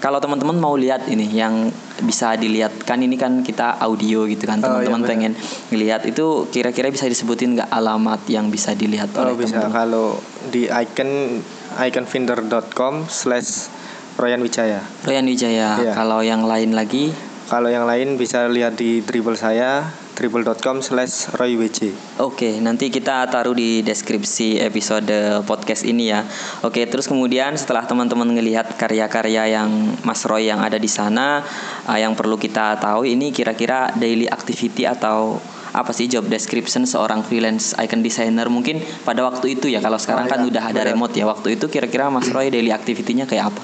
kalau 0.01 0.17
teman-teman 0.17 0.57
mau 0.57 0.73
lihat 0.73 1.05
ini 1.05 1.29
yang 1.29 1.69
bisa 2.01 2.33
dilihat 2.33 2.81
kan 2.81 2.97
ini 2.97 3.13
kan 3.13 3.45
kita 3.45 3.77
audio 3.77 4.25
gitu 4.25 4.49
kan 4.49 4.57
Oh, 4.57 4.81
iya, 4.81 4.89
teman-teman 4.89 5.01
benar. 5.05 5.11
pengen 5.11 5.31
lihat 5.69 6.01
itu 6.09 6.49
kira-kira 6.49 6.89
bisa 6.89 7.05
disebutin 7.05 7.59
nggak 7.59 7.69
alamat 7.69 8.25
yang 8.25 8.49
bisa 8.49 8.73
dilihat 8.73 9.13
oleh 9.13 9.35
Oh 9.35 9.37
bisa 9.37 9.61
teman-teman? 9.61 9.75
kalau 9.75 10.07
di 10.49 10.65
icon 10.65 11.43
iconfinder.com 11.77 13.05
slash 13.05 13.69
Royan 14.17 14.41
Wijaya. 14.41 14.81
Royan 15.05 15.27
Wijaya. 15.27 15.77
Iya. 15.77 15.93
Kalau 15.93 16.19
yang 16.21 16.43
lain 16.43 16.73
lagi 16.73 17.13
Kalau 17.51 17.67
yang 17.67 17.83
lain 17.83 18.15
bisa 18.15 18.47
lihat 18.47 18.79
di 18.79 19.03
dribble 19.03 19.35
saya 19.35 19.83
triple.com 20.15 20.79
slash 20.79 21.35
roywj 21.35 21.91
Oke, 22.23 22.55
nanti 22.63 22.87
kita 22.87 23.27
taruh 23.27 23.51
di 23.51 23.83
deskripsi 23.83 24.55
episode 24.63 25.43
podcast 25.43 25.83
ini 25.83 26.15
ya. 26.15 26.23
Oke, 26.63 26.87
terus 26.87 27.11
kemudian 27.11 27.59
setelah 27.59 27.83
teman-teman 27.83 28.31
ngelihat 28.39 28.79
karya-karya 28.79 29.51
yang 29.51 29.67
Mas 30.07 30.23
Roy 30.23 30.47
yang 30.47 30.63
ada 30.63 30.79
di 30.79 30.87
sana, 30.87 31.43
uh, 31.91 31.99
yang 31.99 32.15
perlu 32.15 32.39
kita 32.39 32.79
tahu 32.79 33.03
ini 33.03 33.35
kira-kira 33.35 33.91
daily 33.99 34.31
activity 34.31 34.87
atau 34.87 35.35
apa 35.71 35.95
sih 35.95 36.07
job 36.11 36.27
description 36.27 36.83
seorang 36.83 37.23
freelance 37.23 37.71
icon 37.79 38.03
designer 38.03 38.47
mungkin 38.51 38.83
pada 39.07 39.23
waktu 39.27 39.59
itu 39.59 39.71
ya? 39.71 39.83
Kalau 39.83 39.99
sekarang 39.99 40.27
Oh, 40.27 40.31
kan 40.31 40.39
ya, 40.43 40.47
udah 40.51 40.63
ada 40.71 40.81
remote 40.87 41.15
ya. 41.15 41.27
Waktu 41.27 41.59
itu 41.59 41.67
kira-kira 41.67 42.07
Mas 42.07 42.27
Roy 42.31 42.47
daily 42.47 42.71
activity-nya 42.75 43.27
kayak 43.27 43.55
apa 43.55 43.61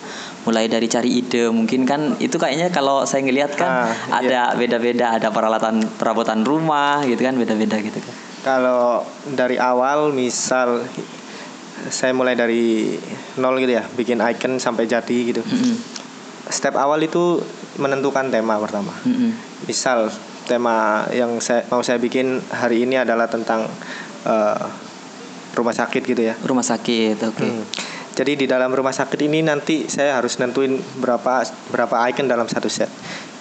mulai 0.47 0.65
dari 0.65 0.87
cari 0.87 1.11
ide 1.13 1.51
mungkin 1.51 1.83
kan 1.83 2.15
itu 2.17 2.39
kayaknya 2.39 2.71
kalau 2.71 3.03
saya 3.03 3.19
ngelihat 3.21 3.51
kan 3.53 3.67
Ah, 3.67 3.91
ada 4.15 4.55
beda-beda 4.55 5.11
ada 5.11 5.27
peralatan 5.27 5.83
perabotan 5.99 6.41
rumah 6.41 7.03
gitu 7.03 7.19
kan 7.19 7.35
beda-beda 7.35 7.75
gitu 7.77 7.99
kan 7.99 8.15
Kalau 8.39 9.03
dari 9.27 9.59
awal 9.59 10.15
misal 10.15 10.87
saya 11.89 12.15
mulai 12.15 12.31
dari 12.33 12.95
nol 13.35 13.59
gitu 13.59 13.75
ya, 13.75 13.83
bikin 13.91 14.17
icon 14.17 14.55
sampai 14.55 14.87
jadi 14.87 15.17
gitu. 15.27 15.43
Mm-mm. 15.43 15.75
Step 16.47 16.73
awal 16.73 17.03
itu 17.03 17.43
menentukan 17.75 18.31
tema 18.31 18.55
pertama. 18.55 18.95
Mm-mm. 19.03 19.35
Misal 19.63 20.07
tema 20.47 21.03
yang 21.11 21.37
saya 21.37 21.67
mau 21.67 21.83
saya 21.83 21.99
bikin 21.99 22.39
hari 22.47 22.81
ini 22.81 22.95
adalah 22.95 23.27
tentang 23.27 23.67
eh, 24.23 24.63
rumah 25.53 25.75
sakit 25.75 26.01
gitu 26.05 26.21
ya. 26.23 26.39
rumah 26.39 26.63
sakit 26.63 27.17
oke 27.19 27.43
Hmm. 27.43 27.63
Jadi 28.17 28.33
di 28.33 28.45
dalam 28.49 28.73
rumah 28.73 28.89
sakit 28.89 29.29
ini 29.29 29.45
nanti 29.45 29.85
saya 29.85 30.17
harus 30.17 30.41
nentuin 30.41 30.81
berapa 30.97 31.45
berapa 31.69 31.95
icon 32.09 32.25
dalam 32.25 32.49
satu 32.49 32.65
set. 32.65 32.89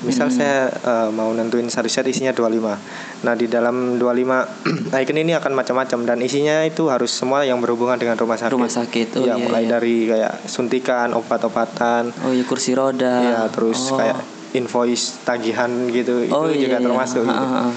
Misal 0.05 0.29
saya 0.29 0.69
eh, 0.69 1.09
mau 1.09 1.33
nentuin 1.33 1.65
satu 1.73 1.89
set 1.89 2.05
isinya 2.05 2.37
25. 2.37 3.25
Nah, 3.25 3.33
di 3.33 3.49
dalam 3.49 3.97
25 3.97 4.93
icon 5.01 5.17
ini 5.17 5.33
akan 5.33 5.57
macam-macam 5.57 5.99
dan 6.05 6.19
isinya 6.21 6.61
itu 6.69 6.93
harus 6.93 7.09
semua 7.09 7.49
yang 7.49 7.57
berhubungan 7.65 7.97
dengan 7.97 8.21
rumah 8.21 8.37
sakit. 8.37 8.53
Rumah 8.53 8.69
sakit, 8.69 9.09
oh 9.17 9.25
Iya, 9.25 9.41
iya, 9.41 9.45
mulai 9.49 9.65
iya. 9.65 9.71
dari 9.81 9.97
kayak 10.05 10.45
suntikan, 10.45 11.17
obat-obatan, 11.17 12.13
oh 12.29 12.37
iya 12.37 12.45
kursi 12.45 12.77
roda 12.77 13.17
ya 13.25 13.41
terus 13.49 13.81
Oh. 13.89 13.97
kayak 13.97 14.21
invoice 14.53 15.25
tagihan 15.25 15.73
gitu 15.89 16.29
oh, 16.29 16.53
itu 16.53 16.61
iya, 16.61 16.63
juga 16.69 16.77
iya. 16.77 16.85
termasuk 16.85 17.25
Ha, 17.25 17.33
gitu. 17.33 17.45
ha, 17.49 17.61
ha. 17.65 17.73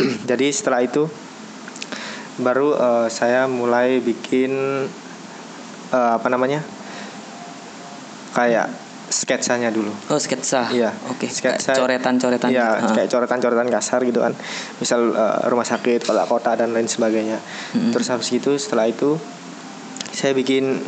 Jadi 0.32 0.46
setelah 0.48 0.80
itu 0.80 1.04
baru 2.40 2.72
eh, 2.72 3.06
saya 3.12 3.44
mulai 3.44 4.00
bikin 4.00 4.52
eh, 5.88 6.12
apa 6.14 6.28
namanya 6.28 6.62
kayak 8.32 8.66
sketsanya 9.04 9.70
dulu. 9.70 9.92
oh 10.10 10.18
sketsa 10.18 10.72
Iya. 10.72 10.90
oke 11.06 11.28
Sketsa. 11.28 11.70
Kayak 11.70 11.78
coretan-coretan 11.78 12.48
Iya. 12.50 12.66
Ha. 12.82 12.88
kayak 12.90 13.08
coretan-coretan 13.08 13.68
kasar 13.68 14.00
gitu 14.02 14.18
kan. 14.18 14.32
Misal 14.76 15.00
eh, 15.08 15.38
rumah 15.46 15.62
sakit, 15.62 16.02
kota 16.02 16.24
kota 16.24 16.56
dan 16.56 16.72
lain 16.72 16.88
sebagainya. 16.88 17.38
Mm-mm. 17.74 17.92
Terus 17.92 18.10
habis 18.10 18.32
itu 18.32 18.56
setelah 18.56 18.88
itu 18.88 19.14
saya 20.10 20.30
bikin 20.30 20.78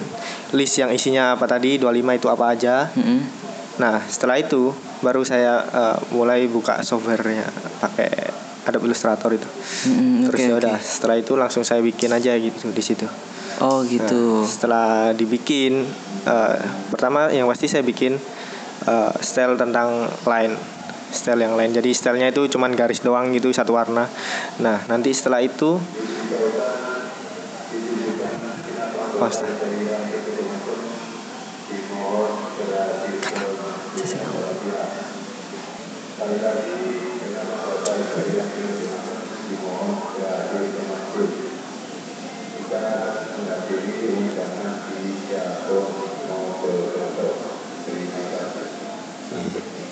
list 0.53 0.75
yang 0.77 0.91
isinya 0.91 1.35
apa 1.35 1.47
tadi 1.47 1.77
25 1.77 2.19
itu 2.19 2.27
apa 2.27 2.45
aja. 2.49 2.91
Mm-mm. 2.93 3.21
Nah, 3.77 4.01
setelah 4.03 4.41
itu 4.41 4.73
baru 5.05 5.23
saya 5.23 5.63
eh, 5.63 5.97
mulai 6.11 6.49
buka 6.49 6.83
softwarenya 6.83 7.47
pakai 7.79 8.11
Adobe 8.67 8.91
Illustrator 8.91 9.31
itu. 9.31 9.47
Mm-mm, 9.87 10.27
Terus 10.27 10.41
oke, 10.41 10.51
ya 10.51 10.55
udah, 10.57 10.77
setelah 10.81 11.15
itu 11.15 11.37
langsung 11.37 11.63
saya 11.63 11.79
bikin 11.79 12.11
aja 12.11 12.35
gitu 12.35 12.75
di 12.75 12.83
situ. 12.83 13.07
Oh 13.61 13.81
gitu 13.87 14.45
Nah, 14.45 14.49
setelah 14.49 14.89
dibikin, 15.17 15.85
eh, 16.27 16.57
pertama 16.93 17.29
yang 17.33 17.49
pasti 17.49 17.67
saya 17.71 17.83
bikin 17.83 18.17
eh, 18.87 19.13
style 19.25 19.57
tentang 19.57 20.07
line, 20.29 20.55
style 21.11 21.41
yang 21.43 21.55
lain. 21.57 21.73
Jadi 21.73 21.91
stylenya 21.97 22.31
itu 22.31 22.47
cuman 22.53 22.77
garis 22.77 23.01
doang 23.01 23.33
gitu 23.33 23.51
satu 23.51 23.73
warna. 23.75 24.07
Nah 24.61 24.85
nanti 24.87 25.11
setelah 25.17 25.41
itu, 25.43 25.81
oh, 29.17 29.31
setelah- 29.31 29.57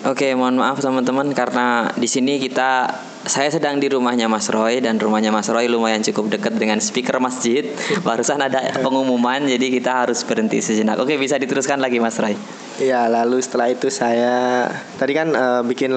Oke, 0.04 0.36
mohon 0.36 0.60
maaf 0.60 0.84
teman-teman 0.84 1.32
karena 1.32 1.88
di 1.96 2.04
sini 2.04 2.36
kita 2.36 2.92
saya 3.24 3.48
sedang 3.48 3.80
di 3.80 3.88
rumahnya 3.88 4.28
Mas 4.28 4.52
Roy 4.52 4.84
dan 4.84 5.00
rumahnya 5.00 5.32
Mas 5.32 5.48
Roy 5.48 5.64
lumayan 5.64 6.04
cukup 6.04 6.28
dekat 6.28 6.60
dengan 6.60 6.76
speaker 6.76 7.16
masjid. 7.24 7.64
Barusan 8.06 8.36
ada 8.44 8.84
pengumuman 8.84 9.48
jadi 9.48 9.64
kita 9.72 10.04
harus 10.04 10.20
berhenti 10.28 10.60
sejenak. 10.60 11.00
Oke, 11.00 11.16
bisa 11.16 11.40
diteruskan 11.40 11.80
lagi 11.80 12.04
Mas 12.04 12.20
Roy. 12.20 12.36
Iya, 12.84 13.08
lalu 13.08 13.40
setelah 13.40 13.72
itu 13.72 13.88
saya 13.88 14.68
tadi 15.00 15.16
kan 15.16 15.32
eh, 15.32 15.62
bikin 15.64 15.96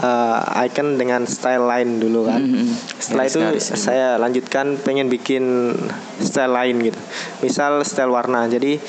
eh, 0.00 0.64
icon 0.64 0.96
dengan 0.96 1.28
style 1.28 1.68
line 1.68 2.00
dulu 2.00 2.24
kan. 2.24 2.40
Mm-mm. 2.40 2.72
Setelah 2.96 3.24
itu 3.28 3.40
Garis-garis 3.44 3.66
dulu. 3.68 3.84
saya 3.84 4.08
lanjutkan 4.16 4.80
pengen 4.80 5.12
bikin 5.12 5.76
style 6.24 6.56
lain 6.56 6.80
gitu. 6.88 7.00
Misal 7.44 7.84
style 7.84 8.08
warna. 8.08 8.48
Jadi 8.48 8.80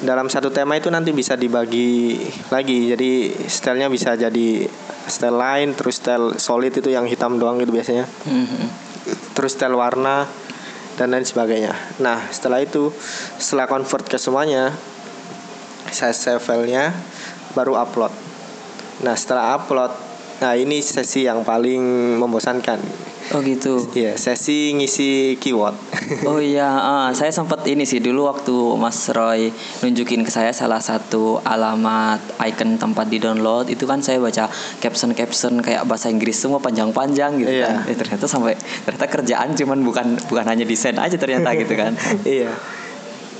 dalam 0.00 0.32
satu 0.32 0.48
tema 0.48 0.80
itu 0.80 0.88
nanti 0.88 1.12
bisa 1.12 1.36
dibagi 1.36 2.16
lagi. 2.48 2.88
Jadi 2.88 3.10
stylenya 3.44 3.92
bisa 3.92 4.16
jadi 4.16 4.64
style 5.04 5.36
line, 5.36 5.70
terus 5.76 6.00
style 6.00 6.40
solid 6.40 6.72
itu 6.72 6.88
yang 6.88 7.04
hitam 7.04 7.36
doang 7.36 7.60
gitu 7.60 7.74
biasanya. 7.74 8.08
Mhm. 8.24 8.66
Terus 9.36 9.52
style 9.52 9.76
warna 9.76 10.24
dan 10.96 11.12
lain 11.12 11.24
sebagainya. 11.24 11.76
Nah, 12.00 12.32
setelah 12.32 12.64
itu 12.64 12.92
setelah 13.36 13.68
convert 13.68 14.08
ke 14.08 14.16
semuanya 14.16 14.72
saya 15.92 16.16
save 16.16 16.40
filenya 16.40 16.96
baru 17.52 17.76
upload. 17.76 18.12
Nah, 19.04 19.12
setelah 19.18 19.60
upload, 19.60 19.92
nah 20.40 20.56
ini 20.56 20.80
sesi 20.80 21.26
yang 21.28 21.44
paling 21.44 22.16
membosankan. 22.16 23.11
Oh 23.32 23.40
gitu. 23.40 23.80
Iya, 23.92 24.12
sesi 24.14 24.76
ngisi 24.76 25.40
keyword. 25.40 25.72
Oh 26.28 26.36
iya, 26.36 26.68
ah, 26.68 27.08
saya 27.10 27.32
sempat 27.32 27.64
ini 27.64 27.82
sih 27.82 27.98
dulu 27.98 28.28
waktu 28.28 28.52
Mas 28.76 29.08
Roy 29.08 29.48
nunjukin 29.80 30.20
ke 30.20 30.28
saya 30.28 30.52
salah 30.52 30.78
satu 30.78 31.40
alamat 31.40 32.20
icon 32.44 32.76
tempat 32.76 33.08
di 33.08 33.16
download 33.16 33.72
itu 33.72 33.88
kan 33.88 34.04
saya 34.04 34.20
baca 34.20 34.52
caption 34.78 35.16
caption 35.16 35.58
kayak 35.58 35.88
bahasa 35.88 36.12
Inggris 36.12 36.36
semua 36.36 36.60
panjang-panjang 36.60 37.40
gitu 37.40 37.48
Iya. 37.50 37.66
kan. 37.66 37.76
Eh, 37.88 37.96
ternyata 37.96 38.28
sampai 38.28 38.52
ternyata 38.84 39.06
kerjaan 39.08 39.56
cuman 39.56 39.78
bukan 39.80 40.06
bukan 40.28 40.44
hanya 40.44 40.62
desain 40.62 40.94
aja 40.94 41.16
ternyata 41.16 41.56
gitu 41.60 41.72
kan. 41.72 41.96
iya. 42.22 42.52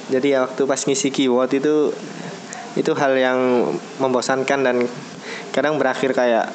Jadi 0.08 0.32
ya 0.32 0.44
waktu 0.44 0.64
pas 0.64 0.80
ngisi 0.80 1.08
keyword 1.08 1.52
itu 1.52 1.92
itu 2.72 2.90
hal 2.96 3.12
yang 3.14 3.38
membosankan 4.00 4.64
dan 4.64 4.76
kadang 5.52 5.76
berakhir 5.76 6.16
kayak 6.16 6.48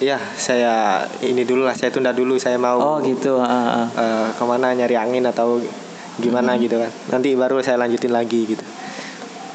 ya 0.00 0.16
saya 0.34 1.04
ini 1.20 1.44
dulu 1.44 1.68
lah 1.68 1.76
saya 1.76 1.92
tunda 1.92 2.10
dulu 2.10 2.40
saya 2.40 2.56
mau 2.56 2.80
Oh 2.80 2.96
gitu. 3.04 3.36
ah. 3.38 3.86
eh, 3.92 4.28
ke 4.32 4.44
mana 4.48 4.72
nyari 4.72 4.96
angin 4.96 5.24
atau 5.28 5.60
gimana 6.16 6.56
gitu 6.56 6.80
kan 6.80 6.90
nanti 7.12 7.36
baru 7.36 7.60
saya 7.60 7.76
lanjutin 7.80 8.12
lagi 8.12 8.56
gitu 8.56 8.64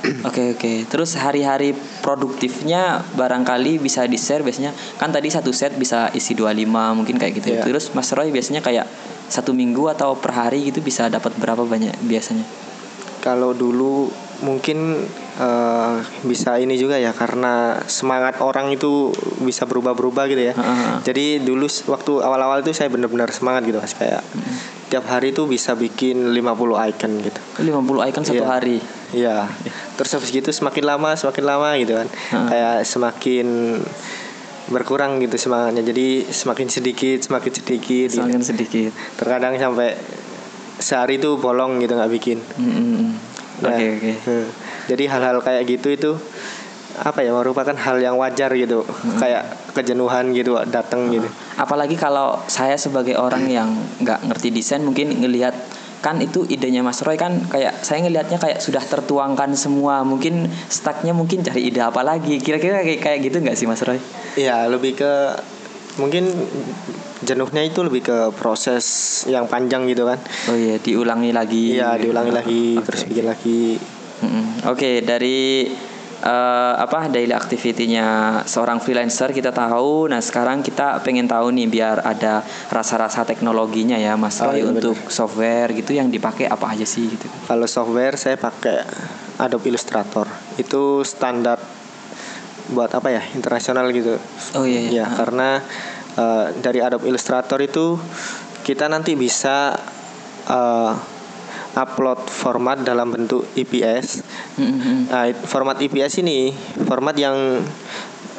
Oke 0.29 0.53
oke. 0.53 0.85
Terus 0.85 1.17
hari-hari 1.17 1.73
produktifnya 2.05 3.01
barangkali 3.17 3.81
bisa 3.81 4.05
di 4.05 4.21
share 4.21 4.45
biasanya 4.45 4.69
kan 5.01 5.09
tadi 5.09 5.33
satu 5.33 5.49
set 5.49 5.73
bisa 5.81 6.13
isi 6.13 6.37
25 6.37 6.61
mungkin 6.93 7.17
kayak 7.17 7.33
gitu. 7.41 7.57
Iya. 7.57 7.65
Terus 7.65 7.89
Mas 7.97 8.13
Roy 8.13 8.29
biasanya 8.29 8.61
kayak 8.61 8.85
satu 9.33 9.57
minggu 9.57 9.89
atau 9.89 10.13
per 10.13 10.37
hari 10.37 10.69
gitu 10.69 10.85
bisa 10.85 11.09
dapat 11.09 11.33
berapa 11.41 11.65
banyak 11.65 11.97
biasanya? 12.05 12.45
kalau 13.25 13.57
dulu 13.57 14.13
mungkin 14.45 15.09
eh, 15.37 15.95
bisa 16.23 16.55
ini 16.55 16.75
juga 16.75 16.95
ya 16.95 17.11
karena 17.11 17.53
semangat 17.83 18.39
orang 18.39 18.69
itu 18.69 19.11
bisa 19.39 19.63
berubah-berubah 19.63 20.25
gitu 20.27 20.43
ya 20.43 20.53
Heeh. 20.53 20.93
jadi 21.03 21.25
dulu 21.39 21.65
waktu 21.85 22.11
awal-awal 22.19 22.59
itu 22.59 22.71
saya 22.71 22.87
benar-benar 22.87 23.29
semangat 23.29 23.63
gitu 23.63 23.77
mas 23.77 23.91
kayak 23.91 24.23
tiap 24.85 25.03
hari 25.05 25.31
itu 25.31 25.43
bisa 25.45 25.73
bikin 25.73 26.29
50 26.29 26.45
icon 26.87 27.11
gitu 27.19 27.39
50 27.57 28.07
icon 28.07 28.23
satu 28.23 28.37
Iya. 28.37 28.47
hari. 28.47 28.77
Iya. 29.11 29.49
Terus 29.95 30.11
habis 30.13 30.29
gitu 30.29 30.45
semakin 30.47 30.85
lama 30.85 31.15
semakin 31.15 31.43
lama 31.43 31.69
gitu 31.75 31.95
kan. 31.95 32.05
Heeh. 32.05 32.47
Kayak 32.47 32.75
semakin 32.85 33.47
berkurang 34.65 35.17
gitu 35.19 35.37
semangatnya. 35.37 35.81
Jadi 35.81 36.25
semakin 36.27 36.67
sedikit 36.67 37.17
semakin 37.19 37.51
sedikit. 37.51 38.07
gitu. 38.09 38.17
Semakin 38.19 38.41
sedikit. 38.41 38.91
Terkadang 39.15 39.57
sampai 39.57 39.97
sehari 40.77 41.17
itu 41.17 41.37
bolong 41.37 41.77
gitu 41.79 41.95
nggak 41.95 42.11
bikin. 42.11 42.37
Mm-mm. 42.55 43.13
Nah, 43.63 43.71
Oke 43.71 43.85
oke. 43.89 44.11
hmm. 44.21 44.45
Jadi 44.85 45.03
hal-hal 45.05 45.37
kayak 45.39 45.63
gitu 45.65 45.87
itu 45.89 46.11
apa 46.95 47.19
ya 47.19 47.35
merupakan 47.35 47.75
hal 47.75 47.99
yang 47.99 48.15
wajar 48.15 48.47
gitu. 48.51 48.87
Kayak 49.17 49.43
kejenuhan 49.71 50.31
gitu 50.31 50.55
datang 50.65 51.09
gitu. 51.09 51.27
Apalagi 51.55 51.95
kalau 51.95 52.39
saya 52.45 52.75
sebagai 52.75 53.15
orang 53.15 53.45
yang 53.45 53.69
nggak 53.99 54.23
ngerti 54.25 54.49
desain 54.49 54.79
mungkin 54.79 55.11
ngelihat 55.15 55.51
kan 55.99 56.21
itu 56.21 56.45
idenya 56.45 56.79
Mas 56.79 57.01
Roy 57.01 57.17
kan 57.17 57.41
kayak 57.49 57.81
saya 57.81 57.97
ngelihatnya 57.99 58.37
kayak 58.37 58.61
sudah 58.61 58.79
tertuangkan 58.79 59.57
semua 59.57 60.05
mungkin 60.05 60.45
stucknya 60.69 61.11
mungkin 61.11 61.41
cari 61.41 61.65
ide 61.65 61.81
apa 61.81 62.05
lagi 62.05 62.37
kira-kira 62.37 62.85
kayak 62.85 63.01
kayak 63.01 63.19
gitu 63.25 63.41
nggak 63.41 63.57
sih 63.57 63.65
Mas 63.65 63.81
Roy? 63.81 63.97
Iya, 64.37 64.69
lebih 64.69 64.93
ke 64.93 65.33
mungkin 65.97 66.29
jenuhnya 67.21 67.65
itu 67.65 67.81
lebih 67.81 68.03
ke 68.03 68.17
proses 68.35 68.85
yang 69.25 69.47
panjang 69.47 69.87
gitu 69.87 70.05
kan 70.05 70.19
Oh 70.45 70.53
iya, 70.53 70.77
diulangi 70.77 71.31
lagi. 71.31 71.73
iya 71.73 71.97
diulangi 71.97 72.29
Oh, 72.29 72.37
lagi 72.37 72.63
oke. 72.77 72.85
terus 72.85 73.01
bikin 73.07 73.25
lagi 73.25 73.79
Oke, 74.65 75.03
dari 75.05 75.67
eh, 76.25 76.73
apa 76.75 77.11
daily 77.11 77.35
activity-nya 77.35 78.41
seorang 78.49 78.81
freelancer 78.81 79.29
kita 79.29 79.53
tahu. 79.53 80.09
Nah, 80.09 80.17
sekarang 80.23 80.65
kita 80.65 81.03
pengen 81.05 81.29
tahu 81.29 81.53
nih 81.53 81.67
biar 81.69 82.01
ada 82.01 82.41
rasa-rasa 82.73 83.27
teknologinya 83.27 83.99
ya, 83.99 84.17
Mas 84.17 84.41
Oh, 84.41 84.49
iya, 84.55 84.65
untuk 84.65 84.97
software 85.11 85.75
gitu 85.77 85.93
yang 85.93 86.09
dipakai 86.09 86.49
apa 86.49 86.73
aja 86.73 86.85
sih 86.87 87.05
gitu. 87.13 87.27
kalau 87.45 87.67
software 87.69 88.17
saya 88.17 88.37
pakai 88.41 88.81
Adobe 89.37 89.67
Illustrator 89.69 90.25
itu 90.55 91.03
standar 91.03 91.59
buat 92.71 92.89
apa 92.89 93.13
ya 93.13 93.21
internasional 93.37 93.85
gitu 93.93 94.17
Oh 94.57 94.65
iya 94.65 94.81
iya. 94.89 94.91
Ya, 95.03 95.05
karena 95.13 95.61
eh, 96.17 96.45
dari 96.57 96.79
Adobe 96.81 97.05
Illustrator 97.05 97.61
itu 97.61 97.99
kita 98.65 98.89
nanti 98.89 99.13
bisa 99.13 99.77
eh, 100.49 100.91
upload 101.75 102.31
format 102.31 102.81
dalam 102.81 103.11
bentuk 103.11 103.43
EPS. 103.53 104.23
Mm-mm. 104.55 105.11
Nah, 105.11 105.27
format 105.45 105.77
EPS 105.79 106.23
ini 106.23 106.55
format 106.87 107.13
yang 107.19 107.61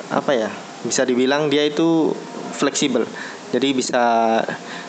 apa 0.08 0.32
ya? 0.32 0.50
Bisa 0.82 1.04
dibilang 1.04 1.52
dia 1.52 1.68
itu 1.68 2.16
fleksibel. 2.56 3.04
Jadi 3.52 3.68
bisa 3.76 4.40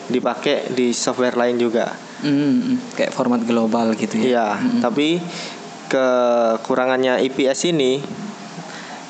dipakai 0.08 0.72
di 0.72 0.90
software 0.96 1.36
lain 1.36 1.60
juga. 1.60 1.92
Mm-mm. 2.24 2.96
Kayak 2.96 3.12
format 3.14 3.44
global 3.44 3.92
gitu 3.94 4.18
ya. 4.18 4.24
Iya, 4.24 4.48
tapi 4.80 5.20
kekurangannya 5.88 7.24
EPS 7.28 7.72
ini 7.72 8.00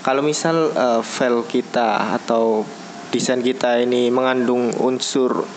kalau 0.02 0.22
misal 0.22 0.72
eh, 0.74 1.02
file 1.02 1.46
kita 1.46 2.18
atau 2.18 2.66
desain 3.08 3.40
kita 3.40 3.80
ini 3.80 4.12
mengandung 4.12 4.70
unsur 4.78 5.48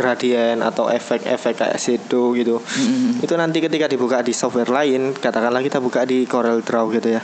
gradien 0.00 0.56
atau 0.64 0.88
efek-efek 0.88 1.60
kayak 1.60 1.76
shadow 1.76 2.32
gitu. 2.32 2.56
Mm-mm. 2.56 3.20
Itu 3.20 3.36
nanti 3.36 3.60
ketika 3.60 3.84
dibuka 3.84 4.24
di 4.24 4.32
software 4.32 4.72
lain, 4.72 5.12
katakanlah 5.12 5.60
kita 5.60 5.76
buka 5.76 6.08
di 6.08 6.24
Corel 6.24 6.64
Draw 6.64 6.88
gitu 6.96 7.12
ya. 7.12 7.20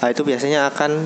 Nah, 0.00 0.08
itu 0.08 0.24
biasanya 0.24 0.72
akan 0.72 1.04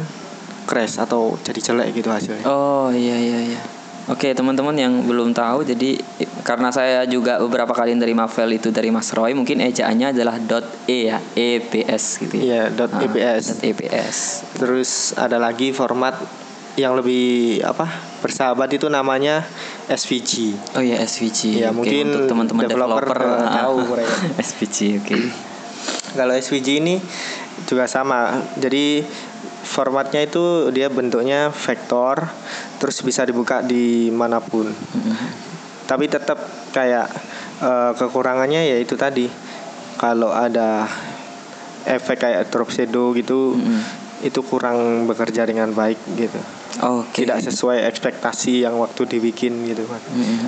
crash 0.62 1.02
atau 1.02 1.34
jadi 1.42 1.58
jelek 1.58 1.98
gitu 1.98 2.14
hasilnya. 2.14 2.46
Oh 2.46 2.94
iya 2.94 3.18
iya 3.18 3.40
iya. 3.50 3.60
Oke 4.08 4.32
teman-teman 4.32 4.72
yang 4.72 5.04
belum 5.04 5.36
tahu 5.36 5.68
jadi 5.68 6.00
karena 6.40 6.72
saya 6.72 7.04
juga 7.04 7.36
beberapa 7.44 7.76
kali 7.76 7.92
nerima 7.92 8.24
file 8.24 8.56
itu 8.56 8.72
dari 8.72 8.88
Mas 8.88 9.12
Roy 9.12 9.36
mungkin 9.36 9.60
ejaannya 9.60 10.16
adalah 10.16 10.40
.e 10.88 11.12
ya 11.12 11.20
EPS 11.36 12.24
gitu 12.24 12.40
ya. 12.40 12.40
Iya, 12.40 12.62
dot 12.72 12.88
Ah, 12.96 13.04
EPS. 13.04 13.42
dot 13.52 13.60
EPS. 13.68 14.16
Terus 14.56 15.12
ada 15.12 15.36
lagi 15.36 15.76
format 15.76 16.16
yang 16.80 16.96
lebih 16.96 17.60
apa? 17.60 18.07
Bersahabat 18.18 18.68
itu 18.74 18.86
namanya 18.90 19.46
SVG. 19.86 20.54
Oh 20.74 20.82
ya 20.82 20.98
SVG. 21.02 21.62
Ya, 21.62 21.70
Oke, 21.70 21.76
mungkin 21.82 22.04
untuk 22.10 22.22
teman-teman 22.26 22.62
developer 22.66 23.06
developer, 23.06 23.46
ah, 23.46 23.52
tahu 23.64 23.76
mereka. 23.94 24.16
SVG 24.48 24.76
oke. 25.02 25.16
Kalau 26.18 26.34
SVG 26.34 26.68
ini 26.82 26.98
juga 27.66 27.86
sama. 27.86 28.42
Jadi 28.58 29.06
formatnya 29.62 30.24
itu 30.26 30.72
dia 30.74 30.90
bentuknya 30.90 31.52
vektor, 31.54 32.26
terus 32.82 32.98
bisa 33.06 33.22
dibuka 33.22 33.62
di 33.62 34.10
mana 34.10 34.42
pun. 34.42 34.66
Tapi 35.86 36.04
tetap 36.10 36.42
kayak 36.74 37.06
eh, 37.62 37.92
kekurangannya 37.94 38.66
ya 38.66 38.76
itu 38.82 38.98
tadi. 38.98 39.30
Kalau 39.98 40.30
ada 40.30 40.86
efek 41.82 42.22
kayak 42.22 42.54
drop 42.54 42.70
shadow 42.70 43.10
gitu, 43.18 43.58
itu 44.22 44.40
kurang 44.46 45.06
bekerja 45.10 45.42
dengan 45.46 45.70
baik 45.74 45.98
gitu. 46.14 46.38
Oke. 46.80 47.22
Tidak 47.22 47.38
sesuai 47.40 47.84
ekspektasi 47.84 48.62
yang 48.62 48.76
waktu 48.76 49.02
dibikin 49.04 49.64
gitu 49.64 49.82
kan. 49.84 49.98
Mm-mm. 50.08 50.38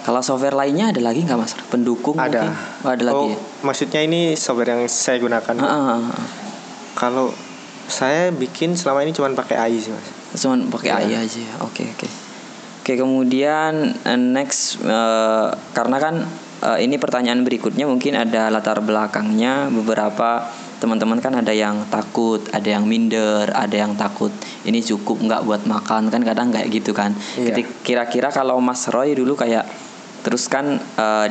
Kalau 0.00 0.20
software 0.20 0.56
lainnya 0.56 0.88
ada 0.88 1.00
lagi 1.00 1.20
nggak 1.20 1.36
Mas? 1.36 1.52
Pendukung 1.68 2.16
Ada. 2.16 2.48
mungkin? 2.48 2.50
Oh, 2.80 2.90
ada 2.90 3.02
lagi 3.04 3.16
Oh, 3.18 3.28
ya. 3.28 3.38
maksudnya 3.60 4.00
ini 4.00 4.20
software 4.34 4.72
yang 4.72 4.82
saya 4.86 5.16
gunakan. 5.18 5.54
Ah, 5.58 5.66
ah, 5.66 5.80
ah, 5.90 6.00
ah. 6.06 6.26
Kalau 6.94 7.32
saya 7.84 8.28
bikin 8.28 8.72
selama 8.72 9.00
ini 9.00 9.12
cuma 9.12 9.28
pakai 9.30 9.56
AI 9.58 9.76
sih 9.78 9.92
mas. 9.92 10.08
Cuman 10.34 10.68
pakai 10.68 10.92
AI 10.94 11.04
Iya. 11.10 11.18
aja 11.22 11.40
ya. 11.42 11.54
Oke 11.60 11.88
oke. 11.88 12.08
Oke 12.80 12.92
kemudian 12.94 13.72
eh, 13.98 14.16
next 14.16 14.80
eh, 14.80 15.48
karena 15.72 15.96
kan 15.96 16.14
eh, 16.62 16.78
ini 16.80 16.96
pertanyaan 16.96 17.40
berikutnya 17.42 17.84
mungkin 17.84 18.12
ada 18.12 18.48
latar 18.48 18.80
belakangnya 18.80 19.68
beberapa 19.68 20.48
teman-teman 20.78 21.18
kan 21.18 21.34
ada 21.34 21.50
yang 21.50 21.86
takut, 21.90 22.42
ada 22.54 22.66
yang 22.66 22.86
minder, 22.86 23.50
ada 23.54 23.74
yang 23.74 23.98
takut 23.98 24.30
ini 24.62 24.82
cukup 24.82 25.18
nggak 25.22 25.42
buat 25.44 25.62
makan 25.66 26.10
kan 26.10 26.22
kadang 26.22 26.54
kayak 26.54 26.70
gitu 26.70 26.94
kan. 26.94 27.14
Iya. 27.38 27.66
Kira-kira 27.82 28.30
kalau 28.30 28.62
Mas 28.62 28.86
Roy 28.90 29.14
dulu 29.18 29.34
kayak 29.34 29.66
terus 30.22 30.50
kan 30.50 30.78
eh, 30.78 31.28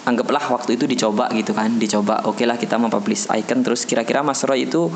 anggaplah 0.00 0.40
waktu 0.56 0.80
itu 0.80 0.88
dicoba 0.88 1.28
gitu 1.36 1.52
kan 1.52 1.76
dicoba 1.76 2.24
oke 2.24 2.40
lah 2.48 2.56
kita 2.56 2.80
mempublish 2.80 3.28
icon 3.36 3.60
terus 3.60 3.84
kira-kira 3.84 4.24
Mas 4.24 4.40
Roy 4.48 4.64
itu 4.64 4.88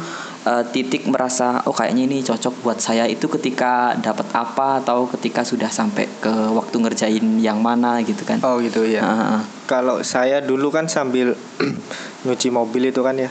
eh, 0.49 0.65
titik 0.73 1.05
merasa 1.05 1.61
oh 1.69 1.77
kayaknya 1.77 2.09
ini 2.09 2.19
cocok 2.25 2.65
buat 2.65 2.79
saya 2.81 3.05
itu 3.05 3.29
ketika 3.29 3.93
dapat 4.01 4.25
apa 4.33 4.81
atau 4.81 5.05
ketika 5.13 5.45
sudah 5.45 5.69
sampai 5.69 6.09
ke 6.25 6.33
waktu 6.57 6.77
ngerjain 6.81 7.27
yang 7.41 7.61
mana 7.61 8.01
gitu 8.01 8.25
kan 8.25 8.41
Oh 8.41 8.61
gitu 8.61 8.85
ya. 8.89 9.05
Ah, 9.05 9.41
ah. 9.41 9.41
Kalau 9.65 10.01
saya 10.05 10.41
dulu 10.45 10.69
kan 10.73 10.89
sambil 10.89 11.37
nyuci 12.25 12.49
mobil 12.49 12.93
itu 12.93 13.01
kan 13.05 13.17
ya. 13.17 13.29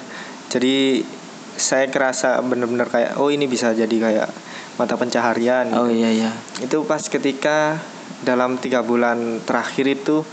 Jadi 0.54 1.02
saya 1.54 1.90
kerasa 1.90 2.38
bener-bener 2.42 2.86
kayak 2.86 3.18
oh 3.18 3.30
ini 3.30 3.46
bisa 3.46 3.74
jadi 3.74 3.90
kayak 3.90 4.30
mata 4.74 4.94
pencaharian. 4.94 5.70
oh 5.74 5.90
iya 5.90 6.10
iya 6.10 6.32
Itu 6.62 6.86
pas 6.86 7.02
ketika 7.02 7.78
dalam 8.22 8.56
tiga 8.56 8.80
bulan 8.82 9.44
terakhir 9.44 9.86
itu 9.86 10.24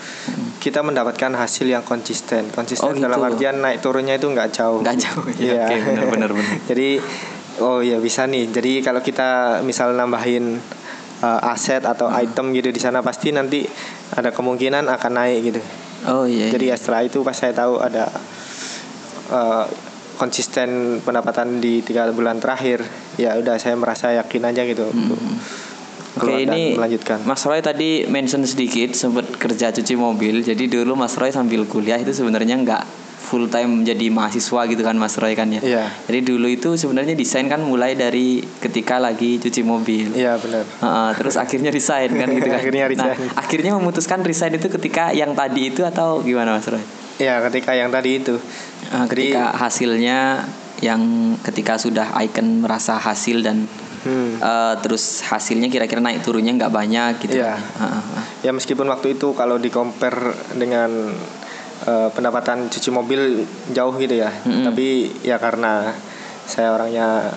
kita 0.61 0.85
mendapatkan 0.85 1.33
hasil 1.35 1.67
yang 1.67 1.83
konsisten. 1.83 2.53
Konsisten 2.53 2.85
Oh, 2.85 2.93
gitu. 2.93 3.03
dalam 3.03 3.19
artian 3.19 3.59
naik 3.59 3.81
turunnya 3.81 4.15
itu 4.15 4.29
nggak 4.29 4.49
jauh. 4.51 4.79
Nggak 4.81 4.97
jauh, 5.01 5.25
ya. 5.35 5.41
Iya. 5.41 5.65
Oke, 5.67 5.77
benar, 5.89 6.07
benar, 6.07 6.31
benar. 6.37 6.55
Jadi 6.71 6.89
oh 7.59 7.81
ya 7.81 7.97
bisa 7.99 8.25
nih. 8.25 8.47
Jadi 8.49 8.81
kalau 8.81 9.01
kita 9.01 9.61
misal 9.61 9.93
nambahin 9.93 10.61
uh, 11.21 11.51
aset 11.51 11.83
atau 11.83 12.09
Hmm. 12.09 12.23
item 12.23 12.47
gitu 12.55 12.71
di 12.71 12.81
sana 12.81 13.01
pasti 13.01 13.33
nanti 13.33 13.65
ada 14.15 14.31
kemungkinan 14.31 14.89
akan 14.89 15.13
naik 15.13 15.39
gitu. 15.49 15.61
oh 16.07 16.25
iya, 16.25 16.49
Jadi 16.49 16.65
iya. 16.71 16.77
ya 16.77 16.81
setelah 16.81 17.03
itu 17.05 17.21
pas 17.21 17.35
saya 17.35 17.53
tahu 17.53 17.77
ada 17.77 18.09
uh, 19.29 19.65
konsisten 20.21 21.01
pendapatan 21.01 21.65
di 21.65 21.81
tiga 21.81 22.13
bulan 22.13 22.37
terakhir, 22.37 22.85
ya 23.17 23.41
udah 23.41 23.57
saya 23.57 23.73
merasa 23.81 24.13
yakin 24.13 24.53
aja 24.53 24.69
gitu 24.69 24.93
untuk 24.93 25.17
Oke 26.21 26.43
ini 26.43 26.75
melanjutkan. 26.77 27.23
Mas 27.23 27.47
Roy 27.47 27.63
tadi 27.63 28.05
mention 28.11 28.43
sedikit 28.43 28.93
sempat 28.93 29.31
kerja 29.39 29.71
cuci 29.71 29.95
mobil. 29.95 30.43
Jadi 30.43 30.67
dulu 30.67 30.99
Mas 30.99 31.15
Roy 31.15 31.31
sambil 31.31 31.65
kuliah 31.71 31.97
itu 31.97 32.11
sebenarnya 32.11 32.59
nggak 32.61 32.83
full 33.31 33.47
time 33.47 33.87
menjadi 33.87 34.11
mahasiswa 34.11 34.67
gitu 34.67 34.83
kan 34.83 34.99
Mas 34.99 35.15
Roy 35.23 35.39
kan 35.39 35.47
ya. 35.55 35.63
Iya. 35.63 35.85
Jadi 36.11 36.21
dulu 36.27 36.51
itu 36.51 36.75
sebenarnya 36.75 37.15
desain 37.15 37.47
kan 37.47 37.63
mulai 37.63 37.95
dari 37.95 38.43
ketika 38.43 38.99
lagi 38.99 39.39
cuci 39.39 39.63
mobil. 39.63 40.11
Iya 40.19 40.35
benar. 40.43 40.67
Heeh, 40.67 41.11
terus 41.15 41.39
akhirnya 41.39 41.71
resign 41.71 42.11
kan 42.19 42.27
gitu 42.27 42.49
kan. 42.51 42.59
Akhirnya 42.61 42.85
resign. 42.91 43.15
Nah, 43.15 43.39
akhirnya 43.39 43.73
memutuskan 43.79 44.27
resign 44.27 44.59
itu 44.59 44.67
ketika 44.67 45.15
yang 45.15 45.39
tadi 45.39 45.71
itu 45.71 45.87
atau 45.87 46.27
gimana 46.27 46.59
Mas 46.59 46.67
Roy? 46.67 46.83
Ya 47.21 47.39
ketika 47.45 47.77
yang 47.77 47.93
tadi 47.93 48.19
itu. 48.19 48.41
Jadi- 48.89 49.07
ketika 49.07 49.53
hasilnya 49.55 50.49
yang 50.81 51.37
ketika 51.45 51.77
sudah 51.77 52.17
icon 52.25 52.65
merasa 52.65 52.97
hasil 52.97 53.45
dan 53.45 53.69
Hmm. 54.01 54.41
eh, 54.41 54.75
terus 54.81 55.21
hasilnya 55.29 55.69
kira-kira 55.69 56.01
naik 56.01 56.25
turunnya 56.25 56.57
nggak 56.57 56.73
banyak 56.73 57.13
gitu. 57.21 57.37
Ah, 57.45 57.61
ah, 57.77 58.01
ah. 58.01 58.25
Ya 58.41 58.49
meskipun 58.49 58.89
waktu 58.89 59.21
itu 59.21 59.37
kalau 59.37 59.61
di 59.61 59.69
compare 59.69 60.33
dengan 60.57 61.13
uh, 61.85 62.09
pendapatan 62.09 62.69
cuci 62.69 62.89
mobil 62.89 63.45
jauh 63.73 63.93
gitu 63.97 64.17
ya, 64.17 64.33
Mm-mm. 64.45 64.65
tapi 64.65 65.13
ya 65.21 65.37
karena 65.37 65.93
saya 66.45 66.73
orangnya 66.73 67.29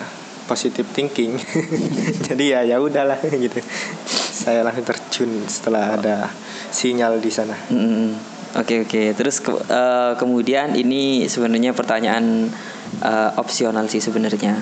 positive 0.54 0.86
thinking, 0.94 1.34
jadi 2.30 2.46
ya 2.46 2.60
ya 2.62 2.78
udahlah 2.78 3.18
gitu. 3.46 3.58
Saya 4.06 4.62
langsung 4.62 4.86
terjun 4.86 5.32
setelah 5.50 5.98
ada 5.98 6.30
sinyal 6.70 7.18
di 7.18 7.34
sana. 7.34 7.58
Mm, 7.74 8.14
Oke 8.54 8.86
oke. 8.86 9.18
Terus 9.18 9.42
ke- 9.42 9.66
eh, 9.66 10.14
kemudian 10.22 10.78
ini 10.78 11.26
sebenarnya 11.26 11.74
pertanyaan 11.74 12.54
eh, 13.02 13.32
opsional 13.42 13.90
sih 13.90 13.98
sebenarnya. 13.98 14.62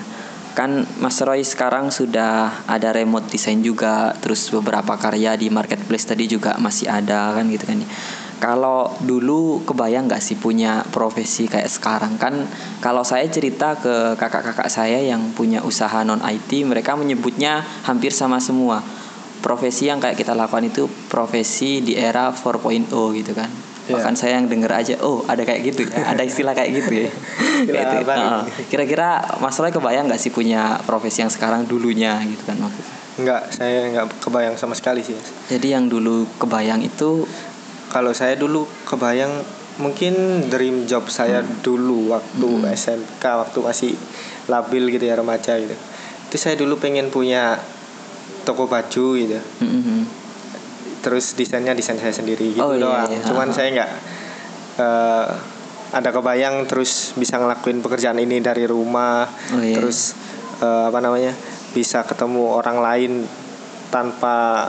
Kan 0.52 0.84
Mas 1.00 1.20
Roy 1.20 1.44
sekarang 1.44 1.88
sudah 1.88 2.64
ada 2.64 2.88
remote 2.92 3.28
design 3.28 3.60
juga, 3.60 4.12
terus 4.20 4.48
beberapa 4.48 4.96
karya 4.96 5.36
di 5.36 5.48
marketplace 5.48 6.08
tadi 6.08 6.24
juga 6.24 6.56
masih 6.56 6.88
ada 6.88 7.36
kan 7.36 7.44
gitu 7.48 7.68
kan. 7.68 7.84
Kalau 8.42 8.90
dulu 8.98 9.62
kebayang 9.62 10.10
nggak 10.10 10.18
sih 10.18 10.34
punya 10.34 10.82
profesi 10.90 11.46
kayak 11.46 11.70
sekarang 11.70 12.18
kan? 12.18 12.42
Kalau 12.82 13.06
saya 13.06 13.22
cerita 13.30 13.78
ke 13.78 14.18
kakak-kakak 14.18 14.66
saya 14.66 14.98
yang 14.98 15.30
punya 15.30 15.62
usaha 15.62 16.02
non 16.02 16.18
IT, 16.18 16.66
mereka 16.66 16.98
menyebutnya 16.98 17.62
hampir 17.86 18.10
sama 18.10 18.42
semua 18.42 18.82
profesi 19.42 19.90
yang 19.90 19.98
kayak 20.02 20.18
kita 20.18 20.34
lakukan 20.34 20.66
itu 20.66 20.86
profesi 21.06 21.82
di 21.82 21.98
era 21.98 22.30
4.0 22.34 22.90
gitu 22.90 23.34
kan. 23.34 23.50
Iya. 23.82 23.98
Bahkan 23.98 24.14
saya 24.14 24.38
yang 24.38 24.46
denger 24.46 24.70
aja, 24.70 24.94
oh 25.02 25.26
ada 25.26 25.42
kayak 25.42 25.74
gitu 25.74 25.90
ya, 25.90 26.14
ada 26.14 26.22
istilah 26.22 26.54
kayak 26.54 26.70
gitu 26.82 26.92
ya. 27.06 27.10
Istilah 27.62 27.82
Kayak 27.82 27.94
itu. 27.98 28.06
baru. 28.06 28.22
Heeh. 28.22 28.42
Kira-kira 28.70 29.08
Mas 29.42 29.58
Roy 29.58 29.74
kebayang 29.74 30.06
nggak 30.06 30.22
sih 30.22 30.30
punya 30.30 30.78
profesi 30.86 31.22
yang 31.26 31.30
sekarang 31.34 31.66
dulunya 31.66 32.22
gitu 32.26 32.42
kan 32.46 32.58
waktu 32.62 32.78
itu? 32.78 32.92
Enggak, 33.12 33.50
saya 33.52 33.90
enggak 33.90 34.06
kebayang 34.22 34.54
sama 34.54 34.72
sekali 34.78 35.02
sih. 35.02 35.18
Jadi 35.50 35.74
yang 35.74 35.90
dulu 35.90 36.24
kebayang 36.38 36.80
itu 36.80 37.26
Kalau 37.92 38.10
saya 38.10 38.32
dulu 38.34 38.64
kebayang 38.82 39.44
mungkin 39.76 40.14
dream 40.48 40.84
job 40.84 41.08
saya 41.08 41.40
dulu 41.60 42.08
waktu 42.10 42.48
Hmm. 42.48 42.64
SMK 42.66 43.20
waktu 43.20 43.58
masih 43.60 43.92
labil 44.46 44.88
gitu 44.88 45.04
ya 45.04 45.14
remaja 45.14 45.56
gitu. 45.56 45.76
Itu 46.26 46.36
saya 46.36 46.56
dulu 46.56 46.76
pengen 46.76 47.08
punya 47.08 47.60
toko 48.42 48.64
baju 48.64 49.06
gitu. 49.14 49.38
Mm-mm. 49.60 50.08
Terus 51.00 51.34
desainnya 51.34 51.72
desain 51.72 51.96
saya 51.96 52.10
sendiri 52.10 52.52
gitu 52.52 52.62
Oh, 52.62 52.72
iya, 52.72 52.80
doang. 52.80 53.08
iya. 53.08 53.20
Cuman 53.22 53.48
Ah. 53.48 53.54
saya 53.54 53.68
nggak 53.70 53.90
eh, 54.72 55.26
ada 55.92 56.08
kebayang 56.10 56.64
terus 56.64 57.12
bisa 57.12 57.36
ngelakuin 57.36 57.80
pekerjaan 57.80 58.16
ini 58.16 58.40
dari 58.40 58.64
rumah. 58.64 59.28
Oh, 59.52 59.60
iya. 59.60 59.76
Terus 59.76 60.16
eh, 60.58 60.84
apa 60.88 60.98
namanya? 60.98 61.36
bisa 61.72 62.04
ketemu 62.04 62.52
orang 62.52 62.78
lain 62.78 63.12
tanpa 63.88 64.68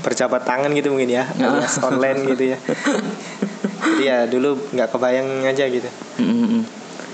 berjabat 0.00 0.42
tangan 0.46 0.70
gitu 0.74 0.94
mungkin 0.94 1.10
ya 1.10 1.24
alias 1.38 1.78
online 1.82 2.24
gitu 2.34 2.44
ya. 2.54 2.58
Jadi 3.78 4.04
ya 4.04 4.18
dulu 4.26 4.58
nggak 4.74 4.88
kebayang 4.90 5.46
aja 5.46 5.64
gitu. 5.66 5.88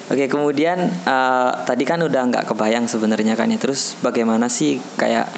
Oke 0.05 0.29
kemudian 0.29 0.79
eh, 0.93 1.51
tadi 1.65 1.85
kan 1.89 2.01
udah 2.05 2.23
nggak 2.29 2.45
kebayang 2.49 2.85
sebenarnya 2.89 3.35
kan 3.37 3.49
ya. 3.49 3.59
Terus 3.61 3.97
bagaimana 4.05 4.53
sih 4.53 4.81
kayak 5.01 5.29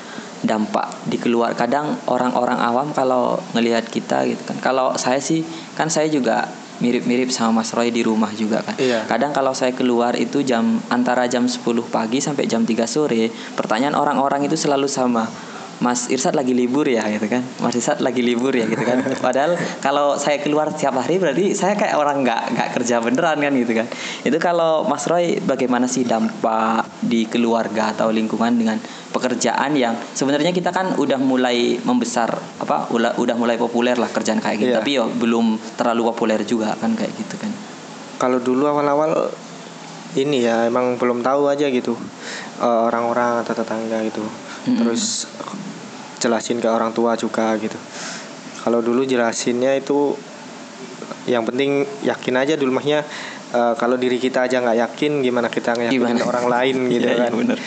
dampak 0.42 0.90
di 1.06 1.18
keluar? 1.18 1.54
Kadang 1.54 1.98
orang-orang 2.10 2.58
awam 2.58 2.90
kalau 2.90 3.38
ngelihat 3.54 3.86
kita 3.86 4.26
gitu 4.26 4.42
kan. 4.42 4.58
Kalau 4.58 4.98
saya 4.98 5.22
sih 5.22 5.46
kan 5.78 5.86
saya 5.86 6.10
juga 6.10 6.50
mirip-mirip 6.80 7.32
sama 7.32 7.62
Mas 7.64 7.72
Roy 7.72 7.88
di 7.88 8.04
rumah 8.04 8.28
juga 8.36 8.60
kan. 8.60 8.76
Iya. 8.76 9.08
kadang 9.08 9.32
kalau 9.32 9.56
saya 9.56 9.72
keluar 9.72 10.12
itu 10.16 10.44
jam 10.44 10.80
antara 10.92 11.24
jam 11.24 11.48
10 11.48 11.64
pagi 11.88 12.20
sampai 12.20 12.44
jam 12.44 12.68
3 12.68 12.84
sore 12.84 13.32
pertanyaan 13.56 13.96
orang-orang 13.96 14.44
itu 14.44 14.60
selalu 14.60 14.84
sama 14.84 15.24
Mas 15.76 16.08
Irsat 16.08 16.32
lagi 16.32 16.50
libur 16.50 16.84
ya 16.84 17.04
gitu 17.06 17.28
kan? 17.28 17.44
Mas 17.60 17.76
Irsat 17.76 18.00
lagi 18.00 18.24
libur 18.24 18.48
ya 18.50 18.64
gitu 18.64 18.80
kan? 18.80 19.04
Padahal 19.26 19.54
kalau 19.78 20.16
saya 20.16 20.40
keluar 20.40 20.72
setiap 20.72 20.96
hari 20.96 21.20
berarti 21.20 21.52
saya 21.52 21.76
kayak 21.76 21.94
orang 21.94 22.24
nggak 22.24 22.42
nggak 22.56 22.68
kerja 22.72 22.98
beneran 22.98 23.36
kan 23.36 23.52
gitu 23.52 23.72
kan? 23.76 23.86
Itu 24.24 24.36
kalau 24.38 24.84
Mas 24.84 25.04
Roy 25.04 25.36
bagaimana 25.38 25.84
sih 25.84 26.02
dampak 26.02 26.88
di 27.04 27.28
keluarga 27.28 27.92
atau 27.92 28.08
lingkungan 28.08 28.56
dengan 28.56 28.80
pekerjaan 29.12 29.76
yang 29.76 29.92
sebenarnya 30.12 30.50
kita 30.50 30.72
kan 30.72 30.96
udah 30.96 31.16
mulai 31.16 31.76
membesar 31.78 32.32
apa 32.56 32.88
udah 32.88 33.16
udah 33.16 33.36
mulai 33.36 33.56
populer 33.56 33.96
lah 33.96 34.08
kerjaan 34.08 34.40
kayak 34.40 34.56
gitu 34.56 34.70
Iya. 34.70 34.80
tapi 34.80 34.90
ya 34.96 35.04
belum 35.04 35.46
terlalu 35.76 36.02
populer 36.08 36.40
juga 36.42 36.72
kan 36.74 36.96
kayak 36.96 37.12
gitu 37.14 37.36
kan? 37.36 37.52
Kalau 38.16 38.40
dulu 38.40 38.64
awal-awal 38.64 39.28
ini 40.16 40.40
ya 40.40 40.64
emang 40.64 40.96
belum 40.96 41.20
tahu 41.20 41.52
aja 41.52 41.68
gitu 41.68 41.92
eh, 42.56 42.80
orang-orang 42.88 43.44
atau 43.44 43.52
tetangga 43.52 44.00
gitu. 44.02 44.24
Mm-mm. 44.66 44.82
terus 44.82 45.30
jelasin 46.16 46.58
ke 46.58 46.68
orang 46.68 46.92
tua 46.92 47.14
juga 47.14 47.52
gitu. 47.56 47.76
Kalau 48.62 48.82
dulu 48.82 49.04
jelasinnya 49.04 49.76
itu 49.78 50.16
yang 51.26 51.42
penting 51.42 51.82
yakin 52.02 52.34
aja 52.36 52.54
dulu. 52.54 52.74
Mahnya 52.74 53.02
eh, 53.50 53.74
kalau 53.78 53.94
diri 53.94 54.18
kita 54.18 54.46
aja 54.46 54.58
nggak 54.58 54.78
yakin 54.78 55.22
gimana 55.22 55.46
kita 55.46 55.74
ngeyakinin 55.74 56.18
Gimana? 56.18 56.26
orang 56.26 56.46
lain 56.50 56.76
gitu 56.94 57.06
Iya, 57.06 57.14
iya, 57.14 57.24
kan? 57.28 57.32
bener. 57.36 57.58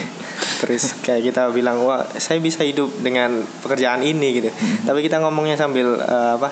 terus 0.60 0.92
kayak 1.00 1.24
kita 1.24 1.56
bilang 1.56 1.80
wah 1.88 2.04
saya 2.20 2.44
bisa 2.44 2.68
hidup 2.68 2.92
dengan 3.00 3.48
pekerjaan 3.64 4.04
ini 4.04 4.44
gitu. 4.44 4.50
Tapi 4.84 5.00
kita 5.00 5.24
ngomongnya 5.24 5.56
sambil 5.56 5.96
eh, 5.96 6.32
apa 6.36 6.52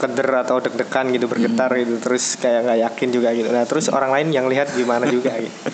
keder 0.00 0.42
atau 0.42 0.58
deg-degan 0.58 1.12
gitu 1.12 1.28
bergetar 1.28 1.68
gitu. 1.76 2.00
Terus 2.00 2.40
kayak 2.40 2.64
nggak 2.64 2.78
yakin 2.88 3.08
juga 3.12 3.28
gitu. 3.36 3.52
Nah 3.52 3.68
terus 3.68 3.92
orang 3.92 4.10
lain 4.10 4.32
yang 4.32 4.48
lihat 4.48 4.72
gimana 4.72 5.04
juga 5.06 5.36
gitu. 5.36 5.52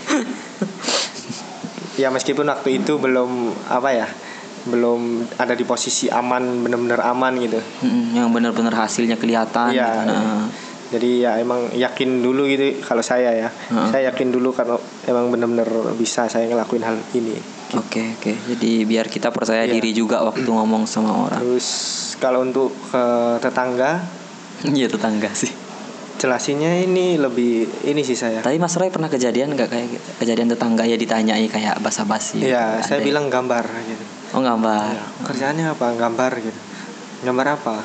Ya 1.98 2.14
meskipun 2.14 2.46
waktu 2.46 2.78
itu 2.78 2.94
belum 2.94 3.50
apa 3.66 3.90
ya 3.90 4.06
belum 4.68 5.00
ada 5.34 5.52
di 5.52 5.62
posisi 5.62 6.06
aman 6.06 6.40
bener-bener 6.60 7.00
aman 7.00 7.32
gitu 7.36 7.58
yang 8.12 8.28
benar-benar 8.28 8.74
hasilnya 8.78 9.16
kelihatan 9.16 9.70
Iya. 9.70 9.88
gitu. 9.88 10.00
Nah, 10.06 10.44
jadi 10.88 11.10
ya 11.20 11.32
emang 11.36 11.68
yakin 11.70 12.20
dulu 12.20 12.44
gitu 12.46 12.80
kalau 12.80 13.00
saya 13.00 13.28
ya 13.30 13.48
Heeh. 13.48 13.88
saya 13.88 14.02
yakin 14.08 14.28
dulu 14.28 14.52
kalau 14.52 14.76
emang 15.02 15.28
bener-bener 15.28 15.68
bisa 15.94 16.24
saya 16.26 16.46
ngelakuin 16.46 16.80
hal 16.80 16.96
ini 17.12 17.36
Oke 17.70 18.00
oke. 18.16 18.32
Jadi 18.48 18.80
biar 18.82 19.04
kita 19.06 19.28
percaya 19.28 19.62
Iya. 19.62 19.76
diri 19.76 19.92
juga 19.92 20.20
waktu 20.22 20.40
ngomong 20.42 20.84
sama 20.84 21.12
orang. 21.22 21.36
terus 21.38 21.68
kalau 22.16 22.40
untuk 22.40 22.72
ke 22.86 23.04
tetangga 23.38 24.00
Iya 24.68 24.88
tetangga 24.88 25.28
sih. 25.32 25.52
jelasinnya 26.16 26.82
ini 26.82 27.14
lebih 27.14 27.68
ini 27.84 28.02
sih 28.02 28.16
saya 28.16 28.40
Tapi 28.40 28.56
Mas 28.56 28.74
Roy 28.74 28.88
pernah 28.88 29.06
kejadian 29.06 29.52
nggak 29.52 29.68
kayak 29.68 29.86
gitu? 29.88 30.08
kejadian 30.18 30.48
tetangga 30.48 30.82
ya 30.82 30.96
ditanyai 30.96 31.46
kayak 31.46 31.78
basa-basi? 31.78 32.42
Iya, 32.42 32.80
saya 32.80 32.98
ya? 32.98 33.06
bilang 33.06 33.28
gambar 33.28 33.62
gitu. 33.84 34.04
Oh 34.30 34.40
gambar. 34.40 34.92
Ya, 34.92 35.04
kerjaannya 35.24 35.66
apa? 35.68 35.86
Gambar 35.94 36.32
gitu. 36.38 36.60
Gambar 37.22 37.46
apa? 37.54 37.76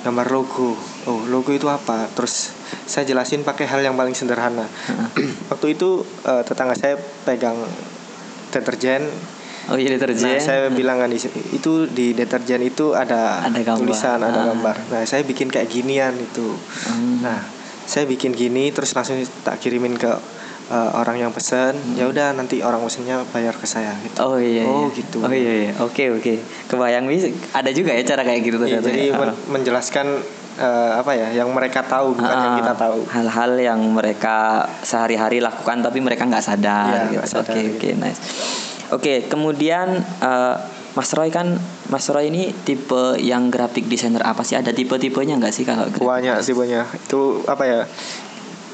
Gambar 0.00 0.26
logo. 0.28 0.72
Oh, 1.04 1.20
logo 1.26 1.50
itu 1.50 1.68
apa? 1.68 2.08
Terus 2.10 2.56
saya 2.86 3.04
jelasin 3.04 3.42
pakai 3.42 3.64
hal 3.64 3.80
yang 3.80 3.94
paling 3.94 4.12
sederhana. 4.12 4.64
Waktu 5.52 5.66
itu 5.70 6.00
eh, 6.24 6.42
tetangga 6.42 6.72
saya 6.72 6.96
pegang 7.22 7.56
deterjen. 8.48 9.04
Oh 9.68 9.76
iya 9.76 9.92
deterjen. 9.92 10.24
Nah, 10.26 10.40
saya 10.40 10.72
bilang 10.72 10.98
kan 10.98 11.12
itu 11.12 11.72
di 11.86 12.10
deterjen 12.10 12.58
itu 12.60 12.96
ada, 12.96 13.44
Ada 13.44 13.60
gambar. 13.60 13.78
tulisan, 13.78 14.18
ada 14.18 14.40
Ah. 14.40 14.46
gambar. 14.50 14.76
Nah, 14.90 15.02
saya 15.04 15.22
bikin 15.22 15.46
kayak 15.46 15.68
ginian 15.68 16.16
itu. 16.16 16.56
Hmm. 16.88 17.20
Nah, 17.20 17.44
saya 17.84 18.08
bikin 18.08 18.32
gini 18.32 18.72
terus 18.72 18.90
langsung 18.90 19.20
tak 19.44 19.60
kirimin 19.60 19.94
ke 19.94 20.10
eh, 20.70 20.90
orang 20.94 21.18
yang 21.18 21.30
pesen. 21.30 21.74
Ya 21.92 22.06
udah 22.06 22.30
nanti 22.30 22.62
orang 22.62 22.80
pesennya 22.80 23.26
bayar 23.26 23.52
ke 23.52 23.66
saya 23.66 23.92
gitu. 24.00 24.16
Oh 24.20 24.38
iya. 24.38 24.62
Oh, 24.62 24.86
iya. 24.86 24.88
gitu. 24.92 25.18
Oh 25.18 25.28
iya 25.28 25.52
iya. 25.60 25.72
Oke 25.78 26.08
oke. 26.08 26.34
Kebayang 26.66 27.04
bisa 27.04 27.26
ada 27.50 27.70
juga 27.70 27.90
ya 27.90 28.02
cara 28.04 28.22
kayak 28.22 28.40
gitu 28.40 28.56
Iya, 28.58 28.78
ternyata 28.78 28.86
jadi 28.88 29.02
ya? 29.04 29.14
men- 29.16 29.40
menjelaskan 29.50 30.06
eh, 30.52 30.92
apa 30.94 31.12
ya 31.12 31.28
yang 31.32 31.50
mereka 31.50 31.80
tahu 31.82 32.14
bukan 32.14 32.36
yang 32.36 32.54
Ah, 32.54 32.58
kita 32.58 32.74
tahu. 32.76 32.98
hal-hal 33.08 33.52
yang 33.56 33.80
mereka 33.86 34.36
sehari-hari 34.80 35.38
lakukan 35.38 35.80
tapi 35.80 35.98
mereka 35.98 36.22
nggak 36.24 36.44
sadar 36.44 37.10
Iya, 37.10 37.18
gitu. 37.18 37.26
sadar, 37.30 37.50
Oke 37.50 37.60
gitu. 37.60 37.74
oke 37.76 37.90
nice. 37.98 38.20
Oke 38.90 39.12
kemudian 39.24 39.88
eh, 40.20 40.56
Mas 40.90 41.14
Roy 41.14 41.30
kan 41.30 41.54
Mas 41.86 42.06
Roy 42.06 42.28
ini 42.28 42.50
tipe 42.52 43.14
yang 43.16 43.46
graphic 43.46 43.86
designer 43.86 44.22
apa 44.22 44.42
sih? 44.42 44.54
Ada 44.54 44.70
tipe-tipenya 44.70 45.38
nggak 45.38 45.50
sih 45.50 45.62
kalau 45.62 45.86
Banyak 45.86 46.38
sih 46.40 46.50
banyak. 46.52 46.82
Itu 47.00 47.46
apa 47.46 47.62
ya? 47.62 47.80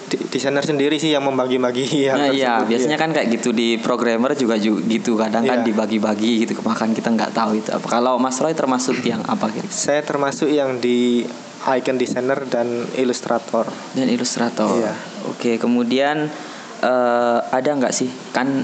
Desainer 0.07 0.63
sendiri 0.63 0.97
sih 0.97 1.11
yang 1.11 1.23
membagi-bagi 1.23 1.85
hal 2.09 2.17
Nah, 2.17 2.29
iya, 2.29 2.61
tersebut, 2.61 2.69
biasanya 2.71 2.95
iya. 2.95 3.03
kan 3.03 3.11
kayak 3.11 3.29
gitu 3.33 3.51
di 3.51 3.69
programmer 3.77 4.33
juga 4.33 4.55
ju- 4.55 4.81
gitu 4.81 5.15
kadang 5.15 5.43
kan 5.43 5.61
Iya. 5.61 5.67
dibagi-bagi 5.67 6.45
gitu 6.45 6.59
makan 6.61 6.91
kita 6.91 7.11
nggak 7.11 7.33
tahu 7.33 7.57
itu 7.57 7.71
apa. 7.71 7.87
Kalau 7.87 8.17
Mas 8.17 8.39
Roy 8.39 8.53
termasuk 8.53 9.03
yang 9.03 9.23
apa 9.25 9.51
gitu? 9.51 9.67
Saya 9.67 10.01
termasuk 10.01 10.47
yang 10.47 10.79
di 10.79 11.27
icon 11.67 11.97
designer 11.97 12.45
dan 12.45 12.67
ilustrator. 12.95 13.67
Dan 13.93 14.07
ilustrator. 14.07 14.71
Iya. 14.77 14.95
Oke, 15.27 15.57
kemudian 15.57 16.31
eh, 16.79 17.39
ada 17.43 17.71
nggak 17.73 17.91
sih 17.91 18.07
kan 18.31 18.63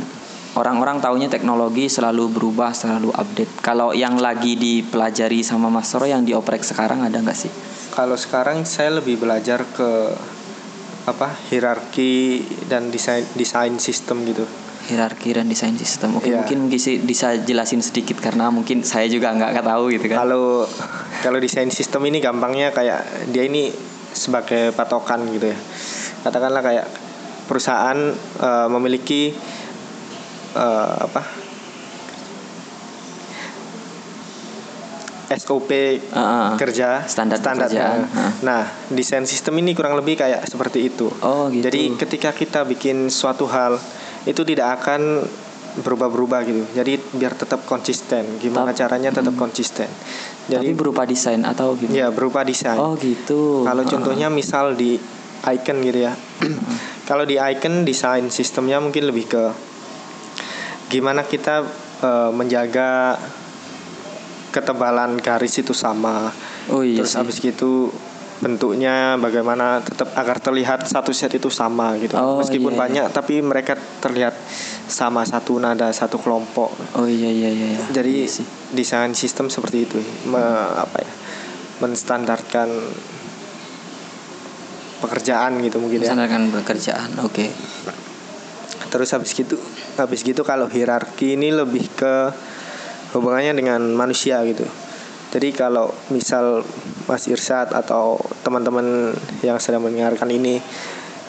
orang-orang 0.53 1.01
taunya 1.01 1.27
teknologi 1.27 1.89
selalu 1.89 2.29
berubah, 2.31 2.71
selalu 2.71 3.11
update. 3.11 3.59
Kalau 3.59 3.91
yang 3.91 4.15
lagi 4.17 4.55
dipelajari 4.55 5.41
sama 5.41 5.67
Mas 5.67 5.91
Roy 5.91 6.13
yang 6.13 6.23
dioprek 6.23 6.61
sekarang 6.61 7.01
ada 7.01 7.19
nggak 7.19 7.35
sih? 7.35 7.51
Kalau 7.91 8.15
sekarang 8.15 8.63
saya 8.63 8.89
lebih 8.95 9.17
belajar 9.19 9.65
ke 9.67 10.13
apa 11.03 11.35
hierarki 11.51 12.43
dan 12.71 12.95
desain 12.95 13.27
desain 13.35 13.75
sistem 13.83 14.23
gitu. 14.23 14.47
Hierarki 14.87 15.31
dan 15.35 15.47
desain 15.47 15.75
sistem. 15.79 16.19
Oke, 16.19 16.31
Iya. 16.31 16.43
mungkin 16.43 16.67
bisa, 16.67 16.91
bisa 16.99 17.39
jelasin 17.39 17.83
sedikit 17.83 18.19
karena 18.19 18.51
mungkin 18.51 18.83
saya 18.83 19.07
juga 19.07 19.31
nggak 19.31 19.63
tahu 19.63 19.95
gitu 19.95 20.11
kan. 20.11 20.27
Kalau 20.27 20.67
kalau 21.23 21.39
desain 21.39 21.71
sistem 21.71 22.03
ini 22.11 22.19
gampangnya 22.19 22.75
kayak 22.75 23.31
dia 23.31 23.47
ini 23.47 23.71
sebagai 24.11 24.75
patokan 24.75 25.23
gitu 25.31 25.55
ya. 25.55 25.59
Katakanlah 26.27 26.63
kayak 26.63 26.87
perusahaan 27.47 27.99
eh, 28.43 28.69
memiliki 28.71 29.35
eh, 30.55 30.95
apa 30.99 31.42
SOP 35.39 35.71
ah. 36.13 36.55
kerja 36.57 37.05
Standar 37.09 37.39
pekerjaan. 37.41 38.09
Ah. 38.13 38.31
Nah, 38.43 38.63
desain 38.93 39.25
sistem 39.25 39.61
ini 39.61 39.73
kurang 39.73 39.97
lebih 39.97 40.21
kayak 40.21 40.45
seperti 40.45 40.89
itu. 40.93 41.09
Oh, 41.23 41.49
gitu. 41.49 41.65
Jadi 41.67 41.95
ketika 41.97 42.31
kita 42.33 42.65
bikin 42.67 43.09
suatu 43.09 43.49
hal 43.49 43.81
itu 44.27 44.43
tidak 44.47 44.83
akan 44.83 45.27
berubah-berubah 45.81 46.41
gitu. 46.45 46.63
Jadi 46.77 47.01
biar 47.17 47.33
tetap 47.33 47.65
konsisten. 47.65 48.37
Gimana 48.37 48.77
caranya 48.77 49.09
tetap 49.09 49.33
konsisten. 49.41 49.89
Tapi 49.89 50.53
Jadi 50.53 50.69
berupa 50.77 51.09
desain 51.09 51.41
atau 51.47 51.79
gimana? 51.79 51.97
ya 51.97 52.09
berupa 52.13 52.45
desain. 52.45 52.77
Oh, 52.77 52.93
gitu. 53.01 53.65
Kalau 53.65 53.83
Ah, 53.83 53.89
contohnya 53.89 54.29
misal 54.29 54.77
di 54.77 55.01
icon 55.49 55.79
gitu 55.83 55.99
ya. 56.07 56.13
Kalau 57.09 57.25
di 57.27 57.41
icon 57.41 57.83
desain 57.83 58.29
sistemnya 58.31 58.79
mungkin 58.79 59.09
lebih 59.09 59.27
ke 59.27 59.45
gimana 60.93 61.25
kita 61.25 61.65
eh, 62.05 62.31
menjaga 62.31 63.17
ketebalan 64.53 65.17
garis 65.17 65.57
itu 65.57 65.73
sama. 65.73 66.29
Oh 66.69 66.81
iya 66.81 67.01
Terus 67.01 67.11
sih. 67.11 67.19
habis 67.19 67.37
gitu 67.39 67.89
bentuknya 68.39 69.15
bagaimana 69.17 69.79
tetap 69.79 70.11
agar 70.13 70.37
terlihat 70.37 70.83
satu 70.85 71.11
set 71.11 71.31
itu 71.31 71.47
sama 71.47 71.95
gitu 71.97 72.15
Oh, 72.15 72.37
meskipun 72.37 72.71
iya, 72.71 72.75
iya. 72.75 72.83
banyak 72.83 73.07
tapi 73.11 73.39
mereka 73.39 73.73
terlihat 73.97 74.35
sama 74.85 75.23
satu 75.23 75.57
nada 75.57 75.87
satu 75.91 76.19
kelompok 76.19 76.75
Oh 76.93 77.07
iya 77.07 77.31
iya 77.31 77.47
iya. 77.49 77.69
iya. 77.73 77.85
jadi 77.89 78.27
Iya 78.27 78.35
sih. 78.35 78.47
desain 78.73 79.15
sistem 79.15 79.47
seperti 79.47 79.87
itu 79.87 79.95
me- 80.27 80.43
apa 80.75 80.97
ya 80.99 81.13
menstandarkan 81.79 82.67
pekerjaan 85.01 85.59
gitu 85.61 85.79
mungkin 85.79 85.99
ya 86.01 86.11
Misalkan 86.11 86.51
pekerjaan. 86.53 87.11
Oke. 87.23 87.47
terus 88.89 89.09
habis 89.09 89.33
gitu 89.33 89.57
habis 89.97 90.21
gitu 90.21 90.43
kalau 90.43 90.67
hierarki 90.67 91.33
ini 91.33 91.49
lebih 91.49 91.89
ke 91.91 92.29
hubungannya 93.13 93.53
dengan 93.55 93.81
manusia 93.93 94.41
gitu. 94.45 94.65
Jadi 95.33 95.49
kalau 95.53 95.89
misal 96.13 96.61
Mas 97.09 97.25
Irsad 97.25 97.73
atau 97.73 98.21
teman-teman 98.45 99.17
yang 99.41 99.57
sedang 99.57 99.81
mendengarkan 99.81 100.29
ini 100.29 100.61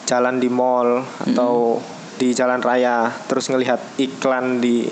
jalan 0.04 0.36
di 0.36 0.52
mall 0.52 1.00
atau 1.24 1.80
di 2.14 2.36
jalan 2.36 2.60
raya 2.60 3.08
terus 3.24 3.48
ngelihat 3.48 3.80
iklan 3.96 4.60
di 4.60 4.84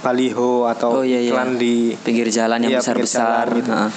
baliho 0.00 0.66
atau 0.66 1.02
Oh, 1.02 1.04
iya, 1.06 1.18
iya. 1.18 1.34
iklan 1.34 1.58
di 1.58 1.94
Pinggir 1.98 2.30
jalan 2.30 2.62
yang 2.62 2.78
Iya, 2.78 2.80
besar-besar. 2.82 3.50
jalan 3.50 3.58
gitu. 3.58 3.70
Heeh. 3.74 3.92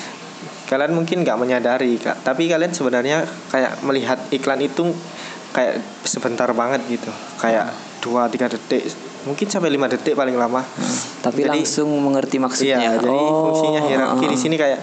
kalian 0.66 0.98
mungkin 0.98 1.22
nggak 1.22 1.38
menyadari 1.38 1.94
kak. 2.02 2.26
Tapi 2.26 2.50
kalian 2.50 2.74
sebenarnya 2.74 3.22
kayak 3.54 3.86
melihat 3.86 4.18
iklan 4.34 4.66
itu 4.66 4.90
kayak 5.54 5.78
sebentar 6.02 6.50
banget 6.58 6.82
gitu. 6.90 7.14
Kayak 7.38 7.70
dua 8.02 8.26
tiga 8.34 8.50
detik 8.50 8.82
mungkin 9.26 9.46
sampai 9.46 9.70
lima 9.70 9.86
detik 9.86 10.14
paling 10.14 10.34
lama 10.34 10.66
Tapi 11.26 11.42
Jadi- 11.42 11.50
langsung 11.58 11.90
mengerti 11.92 12.38
maksudnya. 12.38 12.78
iya 12.78 12.92
jadi 12.96 13.10
Oh, 13.10 13.50
fungsinya 13.50 13.82
hierarki 13.84 14.22
di 14.24 14.30
heeh. 14.30 14.38
sini 14.40 14.56
kayak 14.56 14.80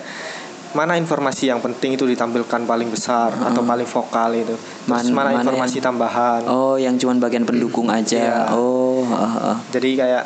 mana 0.73 0.97
informasi 0.97 1.47
yang 1.47 1.61
penting 1.61 1.95
itu 1.95 2.03
ditampilkan 2.03 2.65
paling 2.65 2.89
besar 2.89 3.29
atau 3.31 3.61
paling 3.63 3.85
vokal 3.87 4.33
itu 4.33 4.57
terus 4.57 4.89
Man- 4.89 5.13
mana, 5.13 5.29
mana 5.31 5.45
informasi 5.45 5.79
tambahan 5.79 6.43
Oh, 6.45 6.75
yang 6.75 6.97
cuman 6.97 7.17
bagian 7.19 7.45
pendukung 7.45 7.87
aja. 7.87 8.19
Iya. 8.19 8.39
Oh, 8.51 9.05
heeh, 9.05 9.31
heeh. 9.39 9.57
jadi 9.71 9.91
kayak 9.95 10.25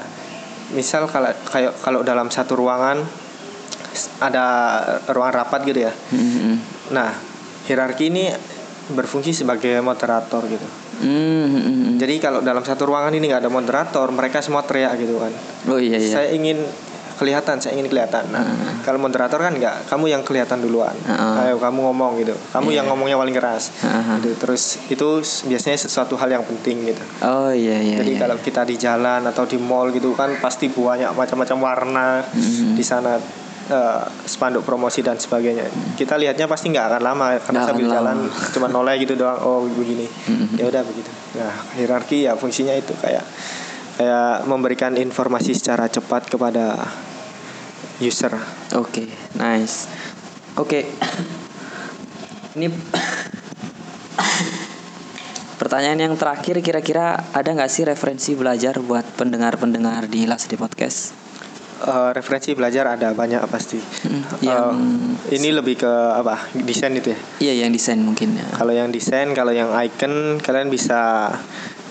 misal 0.72 1.04
kalau 1.04 1.28
kayak 1.44 1.74
kalau 1.76 2.00
dalam 2.00 2.26
satu 2.26 2.56
ruangan 2.56 3.02
ada 4.18 4.46
ruangan 5.08 5.34
rapat 5.36 5.60
gitu 5.64 5.80
ya 5.82 5.92
Mm, 6.10 6.18
mm, 6.18 6.40
mm. 6.44 6.56
Nah, 6.88 7.10
hierarki 7.64 8.08
ini 8.08 8.30
berfungsi 8.92 9.34
sebagai 9.34 9.82
moderator 9.82 10.46
gitu. 10.46 10.66
Mm, 11.02 11.08
mm, 11.08 11.62
mm. 11.62 11.92
Jadi 11.98 12.14
kalau 12.22 12.40
dalam 12.40 12.62
satu 12.62 12.86
ruangan 12.88 13.12
ini 13.12 13.28
nggak 13.28 13.42
ada 13.46 13.52
moderator, 13.52 14.06
mereka 14.14 14.40
semua 14.40 14.62
teriak 14.62 14.94
gitu 15.00 15.18
kan. 15.18 15.32
Oh 15.66 15.80
iya 15.80 15.98
iya. 15.98 16.12
Saya 16.12 16.28
ingin 16.32 16.62
kelihatan, 17.16 17.56
saya 17.64 17.72
ingin 17.72 17.88
kelihatan. 17.88 18.28
Nah, 18.28 18.44
kalau 18.84 19.00
moderator 19.00 19.40
kan 19.40 19.56
nggak, 19.56 19.88
kamu 19.88 20.12
yang 20.12 20.22
kelihatan 20.22 20.60
duluan. 20.60 20.92
Heeh. 20.92 21.48
Ayo 21.48 21.56
kamu 21.56 21.88
ngomong 21.88 22.20
gitu. 22.20 22.36
Kamu 22.52 22.68
yang 22.76 22.84
ngomongnya 22.92 23.16
paling 23.16 23.32
keras. 23.32 23.72
Heeh. 23.80 24.20
Gitu. 24.20 24.36
Terus 24.36 24.76
itu 24.92 25.08
biasanya 25.48 25.78
sesuatu 25.80 26.14
hal 26.20 26.28
yang 26.28 26.44
penting 26.44 26.92
gitu. 26.92 27.00
Oh 27.24 27.48
iya 27.48 27.80
iya. 27.80 28.04
Jadi 28.04 28.12
iya. 28.16 28.20
kalau 28.20 28.36
kita 28.36 28.68
di 28.68 28.76
jalan 28.76 29.24
atau 29.24 29.48
di 29.48 29.56
mall 29.56 29.88
gitu 29.96 30.12
kan 30.12 30.36
pasti 30.44 30.68
banyak 30.68 31.16
macam-macam 31.16 31.56
warna 31.58 32.08
Hmm. 32.36 32.76
di 32.76 32.84
sana 32.84 33.16
eh, 33.70 34.04
spanduk 34.26 34.62
promosi 34.62 35.02
dan 35.02 35.18
sebagainya. 35.18 35.66
Kita 35.98 36.16
lihatnya 36.16 36.46
pasti 36.46 36.70
nggak 36.70 36.86
akan 36.96 37.02
lama 37.02 37.26
karena 37.38 37.60
Nggak 37.62 37.68
sambil 37.70 37.86
jalan 37.90 38.16
lama. 38.26 38.50
Cuma 38.54 38.66
noleh 38.70 38.94
gitu 39.02 39.14
doang. 39.18 39.38
Oh 39.42 39.66
begini. 39.66 40.06
Ya 40.56 40.70
udah 40.70 40.82
begitu. 40.86 41.10
Nah 41.38 41.54
hierarki 41.76 42.26
ya 42.26 42.38
fungsinya 42.38 42.74
itu 42.74 42.94
kayak 42.98 43.24
kayak 43.96 44.44
memberikan 44.44 44.92
informasi 44.94 45.56
secara 45.56 45.88
cepat 45.88 46.28
kepada 46.28 46.84
user. 48.00 48.32
Oke, 48.76 49.08
nice. 49.40 49.88
Oke. 50.56 50.84
Ini 52.56 52.72
pertanyaan 55.60 56.08
yang 56.08 56.14
terakhir 56.16 56.60
kira-kira 56.60 57.20
ada 57.32 57.48
nggak 57.52 57.72
sih 57.72 57.84
referensi 57.84 58.32
belajar 58.36 58.80
buat 58.80 59.04
pendengar-pendengar 59.16 60.08
di 60.08 60.24
Last 60.28 60.48
Day 60.52 60.60
Podcast? 60.60 61.25
Eh, 61.86 62.10
referensi 62.10 62.50
belajar 62.58 62.98
ada 62.98 63.14
banyak 63.14 63.46
pasti. 63.46 63.78
Hmm, 63.78 64.42
yang 64.42 64.74
ini 65.30 65.54
lebih 65.54 65.86
ke 65.86 65.92
apa? 66.18 66.50
Desain 66.66 66.90
itu 66.98 67.14
ya. 67.14 67.18
iya 67.38 67.54
yang 67.62 67.70
desain 67.70 68.02
mungkin 68.02 68.34
ya. 68.34 68.42
Kalau 68.58 68.74
yang 68.74 68.90
desain, 68.90 69.30
kalau 69.38 69.54
yang 69.54 69.70
icon, 69.70 70.42
kalian 70.42 70.66
bisa 70.66 71.30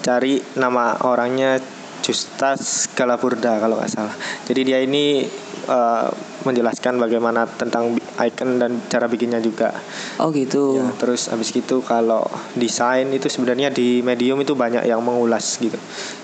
cari 0.03 0.43
nama 0.60 0.99
orangnya 1.08 1.63
Justas 2.03 2.91
Galapurda 2.91 3.55
kalau 3.63 3.79
nggak 3.79 3.88
salah. 3.88 4.12
Jadi 4.43 4.62
dia 4.67 4.84
ini 4.84 5.23
eh, 5.65 6.08
menjelaskan 6.41 6.95
bagaimana 6.95 7.43
tentang 7.47 7.91
icon 8.19 8.56
dan 8.56 8.78
cara 8.86 9.06
bikinnya 9.06 9.38
juga. 9.38 9.73
Oh 10.17 10.30
gitu. 10.30 10.78
Ya, 10.78 10.86
terus 10.95 11.28
habis 11.28 11.49
gitu 11.49 11.82
kalau 11.82 12.21
desain 12.54 13.10
itu 13.10 13.25
sebenarnya 13.25 13.69
di 13.69 13.99
medium 13.99 14.38
itu 14.38 14.54
banyak 14.54 14.84
yang 14.84 15.01
mengulas 15.01 15.58
gitu. 15.58 15.75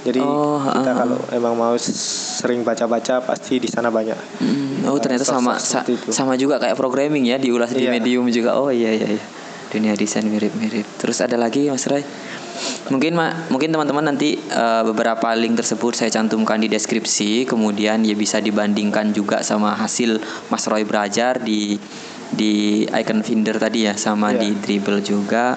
Jadi 0.01 0.21
Oh, 0.21 0.61
kita 0.61 0.87
ah, 0.87 0.95
kalau 0.95 1.17
emang 1.29 1.53
mau 1.53 1.73
sering 1.75 2.61
baca-baca 2.61 3.19
pasti 3.19 3.57
di 3.57 3.65
sana 3.65 3.89
banyak. 3.89 4.17
Hmm, 4.37 4.87
oh 4.87 4.97
ternyata 4.97 5.25
sosok 5.25 5.35
sama 5.35 5.53
sa- 5.57 5.83
itu. 5.83 6.09
sama 6.09 6.33
juga 6.35 6.57
kayak 6.57 6.73
programming 6.73 7.25
ya 7.25 7.35
diulas 7.35 7.69
di 7.69 7.83
Iya. 7.83 7.91
medium 7.91 8.29
juga. 8.29 8.55
Oh 8.55 8.69
iya 8.69 8.93
iya 8.93 9.09
iya. 9.11 9.25
Dunia 9.71 9.95
desain 9.95 10.23
mirip-mirip. 10.23 10.83
Terus 10.99 11.23
ada 11.23 11.35
lagi 11.35 11.71
Mas 11.71 11.87
Roy? 11.87 12.03
Mungkin 12.91 13.15
ma- 13.15 13.47
mungkin 13.47 13.71
teman-teman 13.71 14.03
nanti 14.05 14.35
eh, 14.35 14.83
beberapa 14.83 15.31
link 15.33 15.55
tersebut 15.55 15.95
saya 15.95 16.11
cantumkan 16.11 16.59
di 16.59 16.67
deskripsi, 16.67 17.47
kemudian 17.47 18.03
ya 18.03 18.13
bisa 18.13 18.37
dibandingkan 18.37 19.15
juga 19.15 19.41
sama 19.41 19.73
hasil 19.73 20.19
Mas 20.51 20.67
Roy 20.67 20.83
belajar 20.83 21.39
di 21.39 21.79
di 22.31 22.83
icon 22.85 23.23
Finder 23.23 23.55
tadi 23.55 23.87
ya 23.87 23.95
sama 23.95 24.31
Iya. 24.31 24.43
di 24.43 24.49
Dribble 24.55 24.99
juga. 24.99 25.55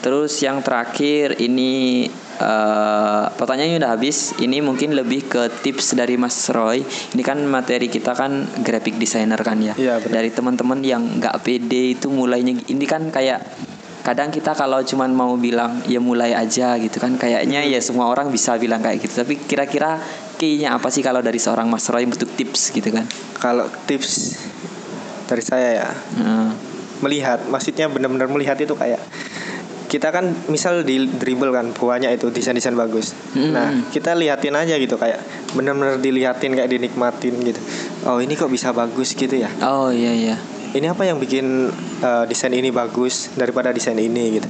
Terus 0.00 0.36
yang 0.40 0.60
terakhir 0.60 1.40
ini 1.40 2.04
eh 2.34 3.24
pertanyaannya 3.34 3.78
udah 3.78 3.92
habis. 3.94 4.34
Ini 4.38 4.58
mungkin 4.60 4.98
lebih 4.98 5.30
ke 5.30 5.42
tips 5.62 5.94
dari 5.94 6.18
Mas 6.18 6.50
Roy. 6.50 6.82
Ini 6.82 7.22
kan 7.22 7.38
materi 7.46 7.86
kita 7.86 8.14
kan 8.14 8.46
graphic 8.62 8.98
designer 8.98 9.38
kan 9.40 9.62
ya. 9.62 9.74
Benar. 9.74 10.10
dari 10.10 10.30
teman-teman 10.34 10.80
yang 10.82 11.22
nggak 11.22 11.42
pede 11.46 11.94
itu 11.98 12.10
mulainya 12.10 12.58
ini 12.70 12.86
kan 12.88 13.08
kayak 13.10 13.42
kadang 14.04 14.28
kita 14.28 14.52
kalau 14.52 14.84
cuman 14.84 15.16
mau 15.16 15.32
bilang 15.40 15.80
ya 15.88 15.96
mulai 15.96 16.36
aja 16.36 16.76
gitu 16.76 17.00
kan 17.00 17.16
kayaknya 17.16 17.64
ya 17.64 17.80
semua 17.80 18.12
orang 18.12 18.28
bisa 18.28 18.58
bilang 18.60 18.84
kayak 18.84 19.00
gitu. 19.00 19.24
Tapi 19.24 19.40
kira-kira 19.48 19.96
key-nya 20.36 20.76
apa 20.76 20.92
sih 20.92 21.00
kalau 21.00 21.24
dari 21.24 21.40
seorang 21.40 21.70
Mas 21.72 21.88
Roy 21.88 22.04
untuk 22.04 22.28
tips 22.36 22.74
gitu 22.74 22.92
kan? 22.92 23.08
Kalau 23.40 23.64
tips 23.88 24.36
dari 25.24 25.40
saya 25.40 25.68
ya, 25.80 25.88
Heeh. 25.88 26.48
melihat 27.00 27.48
maksudnya 27.48 27.88
benar-benar 27.88 28.28
melihat 28.28 28.60
itu 28.60 28.76
kayak 28.76 29.00
kita 29.94 30.10
kan 30.10 30.34
misal 30.50 30.82
di 30.82 31.06
dribble 31.06 31.54
kan 31.54 31.70
banyak 31.70 32.18
itu 32.18 32.26
desain-desain 32.34 32.74
bagus. 32.74 33.14
Hmm. 33.38 33.54
nah 33.54 33.70
kita 33.94 34.18
liatin 34.18 34.58
aja 34.58 34.74
gitu 34.74 34.98
kayak 34.98 35.22
benar-benar 35.54 36.02
dilihatin 36.02 36.50
kayak 36.50 36.66
dinikmatin 36.66 37.38
gitu. 37.46 37.62
Oh 38.02 38.18
ini 38.18 38.34
kok 38.34 38.50
bisa 38.50 38.74
bagus 38.74 39.14
gitu 39.14 39.38
ya? 39.38 39.46
Oh 39.62 39.94
iya 39.94 40.10
iya. 40.10 40.36
ini 40.74 40.90
apa 40.90 41.06
yang 41.06 41.22
bikin 41.22 41.70
uh, 42.02 42.26
desain 42.26 42.50
ini 42.50 42.74
bagus 42.74 43.30
daripada 43.38 43.70
desain 43.70 43.94
ini 43.94 44.42
gitu. 44.42 44.48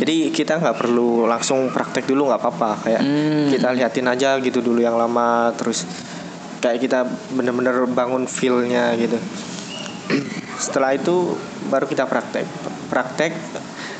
Jadi 0.00 0.32
kita 0.32 0.56
nggak 0.56 0.80
perlu 0.80 1.28
langsung 1.28 1.68
praktek 1.68 2.08
dulu 2.08 2.32
nggak 2.32 2.40
apa-apa. 2.40 2.70
Kayak 2.80 3.02
Hmm. 3.04 3.52
kita 3.52 3.68
liatin 3.76 4.08
aja 4.08 4.40
gitu 4.40 4.64
dulu 4.64 4.80
yang 4.80 4.96
lama 4.96 5.52
terus 5.52 5.84
kayak 6.64 6.80
kita 6.80 7.04
bener-bener 7.36 7.84
bangun 7.92 8.24
feel-nya 8.24 8.96
gitu. 8.96 9.20
Setelah 10.64 10.96
itu 10.96 11.36
baru 11.68 11.84
kita 11.84 12.08
praktek. 12.08 12.48
Praktek 12.88 13.36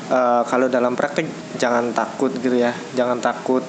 eh, 0.09 0.41
kalau 0.47 0.67
dalam 0.67 0.93
praktek 0.95 1.55
jangan 1.55 1.91
takut 1.91 2.31
gitu 2.35 2.55
ya 2.55 2.71
jangan 2.95 3.19
takut 3.19 3.63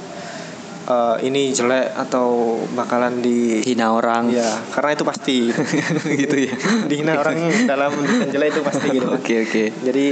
eh, 0.89 1.17
ini 1.27 1.51
jelek 1.53 1.95
atau 1.95 2.59
bakalan 2.73 3.21
di 3.21 3.61
Hina 3.63 3.93
orang. 3.93 4.31
ya 4.33 4.49
karena 4.73 4.91
itu 4.97 5.05
pasti 5.05 5.37
gitu 6.27 6.37
ya. 6.39 6.55
dihina 6.89 7.19
orang 7.21 7.37
dalam 7.71 7.93
desain 8.03 8.31
jelek 8.33 8.49
itu 8.57 8.61
pasti 8.65 8.87
gitu 8.91 9.09
Oke 9.13 9.35
oke. 9.45 9.65
jadi 9.85 10.07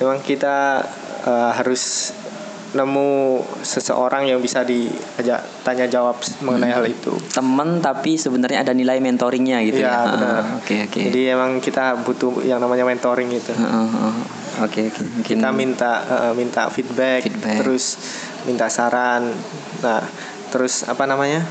memang 0.00 0.18
kita 0.24 0.82
eh, 1.26 1.50
harus 1.58 2.14
nemu 2.74 3.10
seseorang 3.62 4.26
yang 4.26 4.38
bisa 4.38 4.62
diajak 4.62 5.40
tanya 5.62 5.86
jawab 5.86 6.18
mengenai 6.42 6.70
hal 6.70 6.84
itu 6.84 7.14
Temen 7.30 7.78
tapi 7.78 8.14
sebenarnya 8.14 8.60
ada 8.60 8.74
nilai 8.74 8.98
mentoringnya 8.98 9.62
gitu 9.62 9.78
Iya, 9.78 9.94
ya. 9.94 10.02
benar. 10.10 10.34
Ah, 10.34 10.58
Oke 10.58 10.74
oke. 10.82 11.00
Jadi 11.00 11.20
emang 11.26 11.58
kita 11.58 11.94
butuh 12.02 12.42
yang 12.42 12.58
namanya 12.58 12.82
mentoring 12.82 13.30
itu. 13.30 13.50
Heeh, 13.50 13.86
heeh. 13.88 14.14
Oke 14.60 14.80
oke. 14.86 15.00
Mungkin 15.00 15.38
Kita 15.38 15.48
minta 15.50 15.92
eh, 16.02 16.32
minta 16.34 16.66
feedback, 16.66 17.24
Feedback. 17.24 17.62
terus 17.62 17.84
minta 18.42 18.66
saran. 18.66 19.30
Nah, 19.80 20.02
terus 20.50 20.82
apa 20.84 21.06
namanya? 21.06 21.46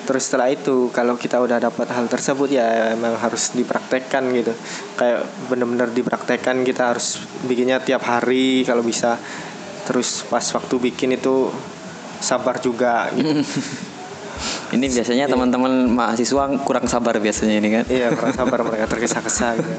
Terus 0.00 0.26
setelah 0.26 0.50
itu 0.50 0.90
kalau 0.90 1.14
kita 1.14 1.38
udah 1.38 1.60
dapat 1.60 1.86
hal 1.86 2.06
tersebut 2.06 2.50
ya 2.50 2.90
emang 2.90 3.14
harus 3.14 3.54
dipraktekkan 3.54 4.26
gitu. 4.32 4.50
Kayak 4.94 5.22
bener-bener 5.46 5.86
dipraktekkan 5.88 6.62
kita 6.62 6.90
harus 6.90 7.22
bikinnya 7.44 7.78
tiap 7.78 8.02
hari 8.02 8.66
kalau 8.66 8.82
bisa. 8.82 9.14
Terus 9.86 10.24
pas 10.28 10.42
waktu 10.42 10.74
bikin 10.90 11.16
itu 11.16 11.52
sabar 12.20 12.60
juga 12.60 13.08
gitu. 13.16 13.40
ini 14.76 14.86
biasanya 14.86 15.26
teman-teman 15.26 15.88
mahasiswa 15.90 16.44
kurang 16.64 16.86
sabar 16.86 17.16
biasanya 17.18 17.54
ini 17.60 17.68
kan. 17.80 17.84
Iya 17.88 18.14
kurang 18.14 18.34
sabar 18.36 18.58
mereka 18.64 18.86
tergesa-gesa 18.88 19.56
gitu. 19.58 19.74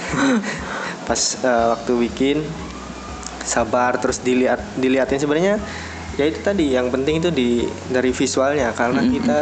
pas 1.08 1.20
uh, 1.42 1.76
waktu 1.76 1.92
bikin 2.08 2.38
sabar 3.42 3.98
terus 3.98 4.22
dilihat 4.22 4.62
dilihatin 4.78 5.18
sebenarnya 5.18 5.58
ya 6.14 6.24
itu 6.30 6.38
tadi 6.44 6.78
yang 6.78 6.94
penting 6.94 7.18
itu 7.18 7.34
di 7.34 7.66
dari 7.90 8.14
visualnya 8.14 8.70
karena 8.70 9.02
mm 9.02 9.06
-hmm. 9.08 9.16
kita 9.18 9.40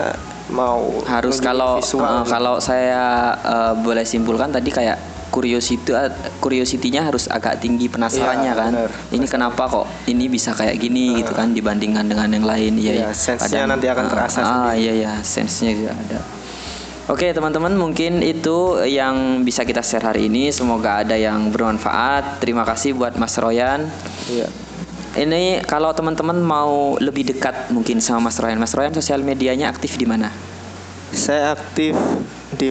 mau 0.50 0.98
harus 1.06 1.38
kalau 1.38 1.78
uh, 1.78 2.24
kalau 2.26 2.58
saya 2.58 3.34
uh, 3.38 3.74
boleh 3.78 4.02
simpulkan 4.02 4.50
tadi 4.50 4.70
kayak 4.72 4.98
curiosity 5.30 5.94
curiosity-nya 6.42 7.06
harus 7.06 7.30
agak 7.30 7.62
tinggi 7.62 7.86
penasarannya 7.86 8.52
ya, 8.52 8.60
kan. 8.60 8.72
Bener. 8.74 8.90
Ini 9.14 9.26
kenapa 9.30 9.70
kok 9.70 9.86
ini 10.10 10.26
bisa 10.26 10.52
kayak 10.52 10.76
gini 10.76 11.14
uh, 11.14 11.24
gitu 11.24 11.32
kan 11.32 11.54
dibandingkan 11.54 12.04
dengan 12.10 12.28
yang 12.28 12.46
lain. 12.46 12.72
Iya, 12.76 12.92
ya, 13.06 13.10
sense-nya 13.14 13.70
nanti 13.70 13.86
akan 13.86 14.04
terasa. 14.10 14.38
Ah, 14.42 14.72
iya 14.74 14.92
ya, 14.92 15.12
sense-nya 15.22 15.72
juga 15.72 15.92
ada. 15.94 16.20
Oke 17.10 17.34
teman-teman 17.34 17.74
mungkin 17.74 18.22
itu 18.22 18.86
yang 18.86 19.42
bisa 19.42 19.66
kita 19.66 19.82
share 19.82 20.14
hari 20.14 20.30
ini 20.30 20.54
Semoga 20.54 21.02
ada 21.02 21.18
yang 21.18 21.50
bermanfaat 21.50 22.38
Terima 22.38 22.62
kasih 22.62 22.94
buat 22.94 23.18
Mas 23.18 23.34
Royan 23.34 23.90
Iya 24.30 24.46
ini 25.18 25.58
kalau 25.66 25.90
teman-teman 25.90 26.38
mau 26.38 26.94
lebih 27.02 27.34
dekat 27.34 27.74
mungkin 27.74 27.98
sama 27.98 28.30
Mas 28.30 28.38
Royan, 28.38 28.62
Mas 28.62 28.70
Royan 28.78 28.94
sosial 28.94 29.26
medianya 29.26 29.66
aktif 29.66 29.98
di 29.98 30.06
mana? 30.06 30.30
Saya 31.10 31.58
aktif 31.58 31.98
di 32.50 32.70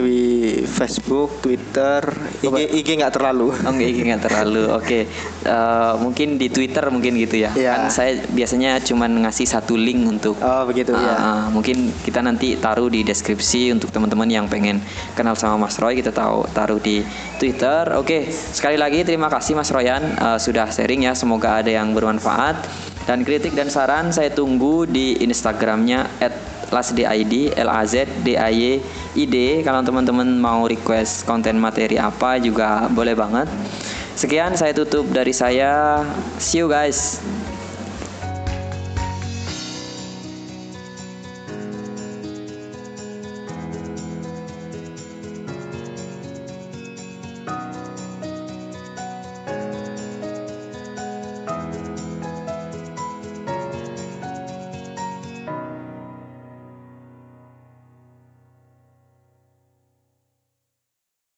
Facebook, 0.68 1.40
Twitter, 1.40 2.04
IG 2.44 2.84
IG 2.84 2.88
nggak 3.00 3.16
terlalu. 3.16 3.48
Oh, 3.52 3.72
IG 3.72 4.04
nggak 4.04 4.28
terlalu. 4.28 4.68
Oke, 4.76 4.84
okay. 4.84 5.02
uh, 5.48 5.52
eh, 5.52 5.92
mungkin 6.04 6.36
di 6.36 6.52
Twitter 6.52 6.84
mungkin 6.92 7.16
gitu 7.16 7.40
ya. 7.40 7.50
Yeah. 7.56 7.88
Kan 7.88 7.92
saya 7.92 8.12
biasanya 8.28 8.84
cuma 8.84 9.08
ngasih 9.08 9.48
satu 9.48 9.80
link 9.80 10.04
untuk. 10.04 10.36
Oh 10.44 10.68
begitu 10.68 10.92
uh, 10.92 11.00
ya. 11.00 11.14
Uh, 11.16 11.46
mungkin 11.48 11.88
kita 12.04 12.20
nanti 12.20 12.60
taruh 12.60 12.92
di 12.92 13.00
deskripsi 13.00 13.72
untuk 13.72 13.88
teman-teman 13.88 14.28
yang 14.28 14.46
pengen 14.52 14.84
kenal 15.16 15.32
sama 15.32 15.64
Mas 15.64 15.80
Roy 15.80 15.96
kita 15.96 16.12
tahu 16.12 16.44
taruh 16.52 16.76
di 16.76 17.00
Twitter. 17.40 17.96
Oke, 17.96 18.04
okay. 18.04 18.22
sekali 18.28 18.76
lagi 18.76 19.00
terima 19.00 19.32
kasih 19.32 19.56
Mas 19.56 19.72
Royan 19.72 20.04
uh, 20.20 20.36
sudah 20.36 20.68
sharing 20.68 21.08
ya. 21.08 21.16
Semoga 21.16 21.64
ada 21.64 21.72
yang 21.72 21.96
bermanfaat 21.96 22.68
dan 23.08 23.24
kritik 23.24 23.56
dan 23.56 23.72
saran 23.72 24.12
saya 24.12 24.28
tunggu 24.28 24.84
di 24.84 25.16
Instagramnya 25.24 26.20
l 26.70 27.68
a 27.68 27.82
z 27.84 28.06
d 28.22 28.38
a 28.38 28.48
y 28.48 28.78
i 29.18 29.24
d. 29.26 29.60
Kalau 29.66 29.82
teman-teman 29.82 30.38
mau 30.38 30.64
request 30.70 31.26
konten 31.26 31.58
materi 31.58 31.98
apa 31.98 32.38
juga 32.38 32.86
boleh 32.88 33.18
banget. 33.18 33.50
Sekian 34.14 34.54
saya 34.54 34.70
tutup 34.70 35.10
dari 35.10 35.34
saya. 35.34 36.02
See 36.38 36.62
you 36.62 36.70
guys 36.70 37.18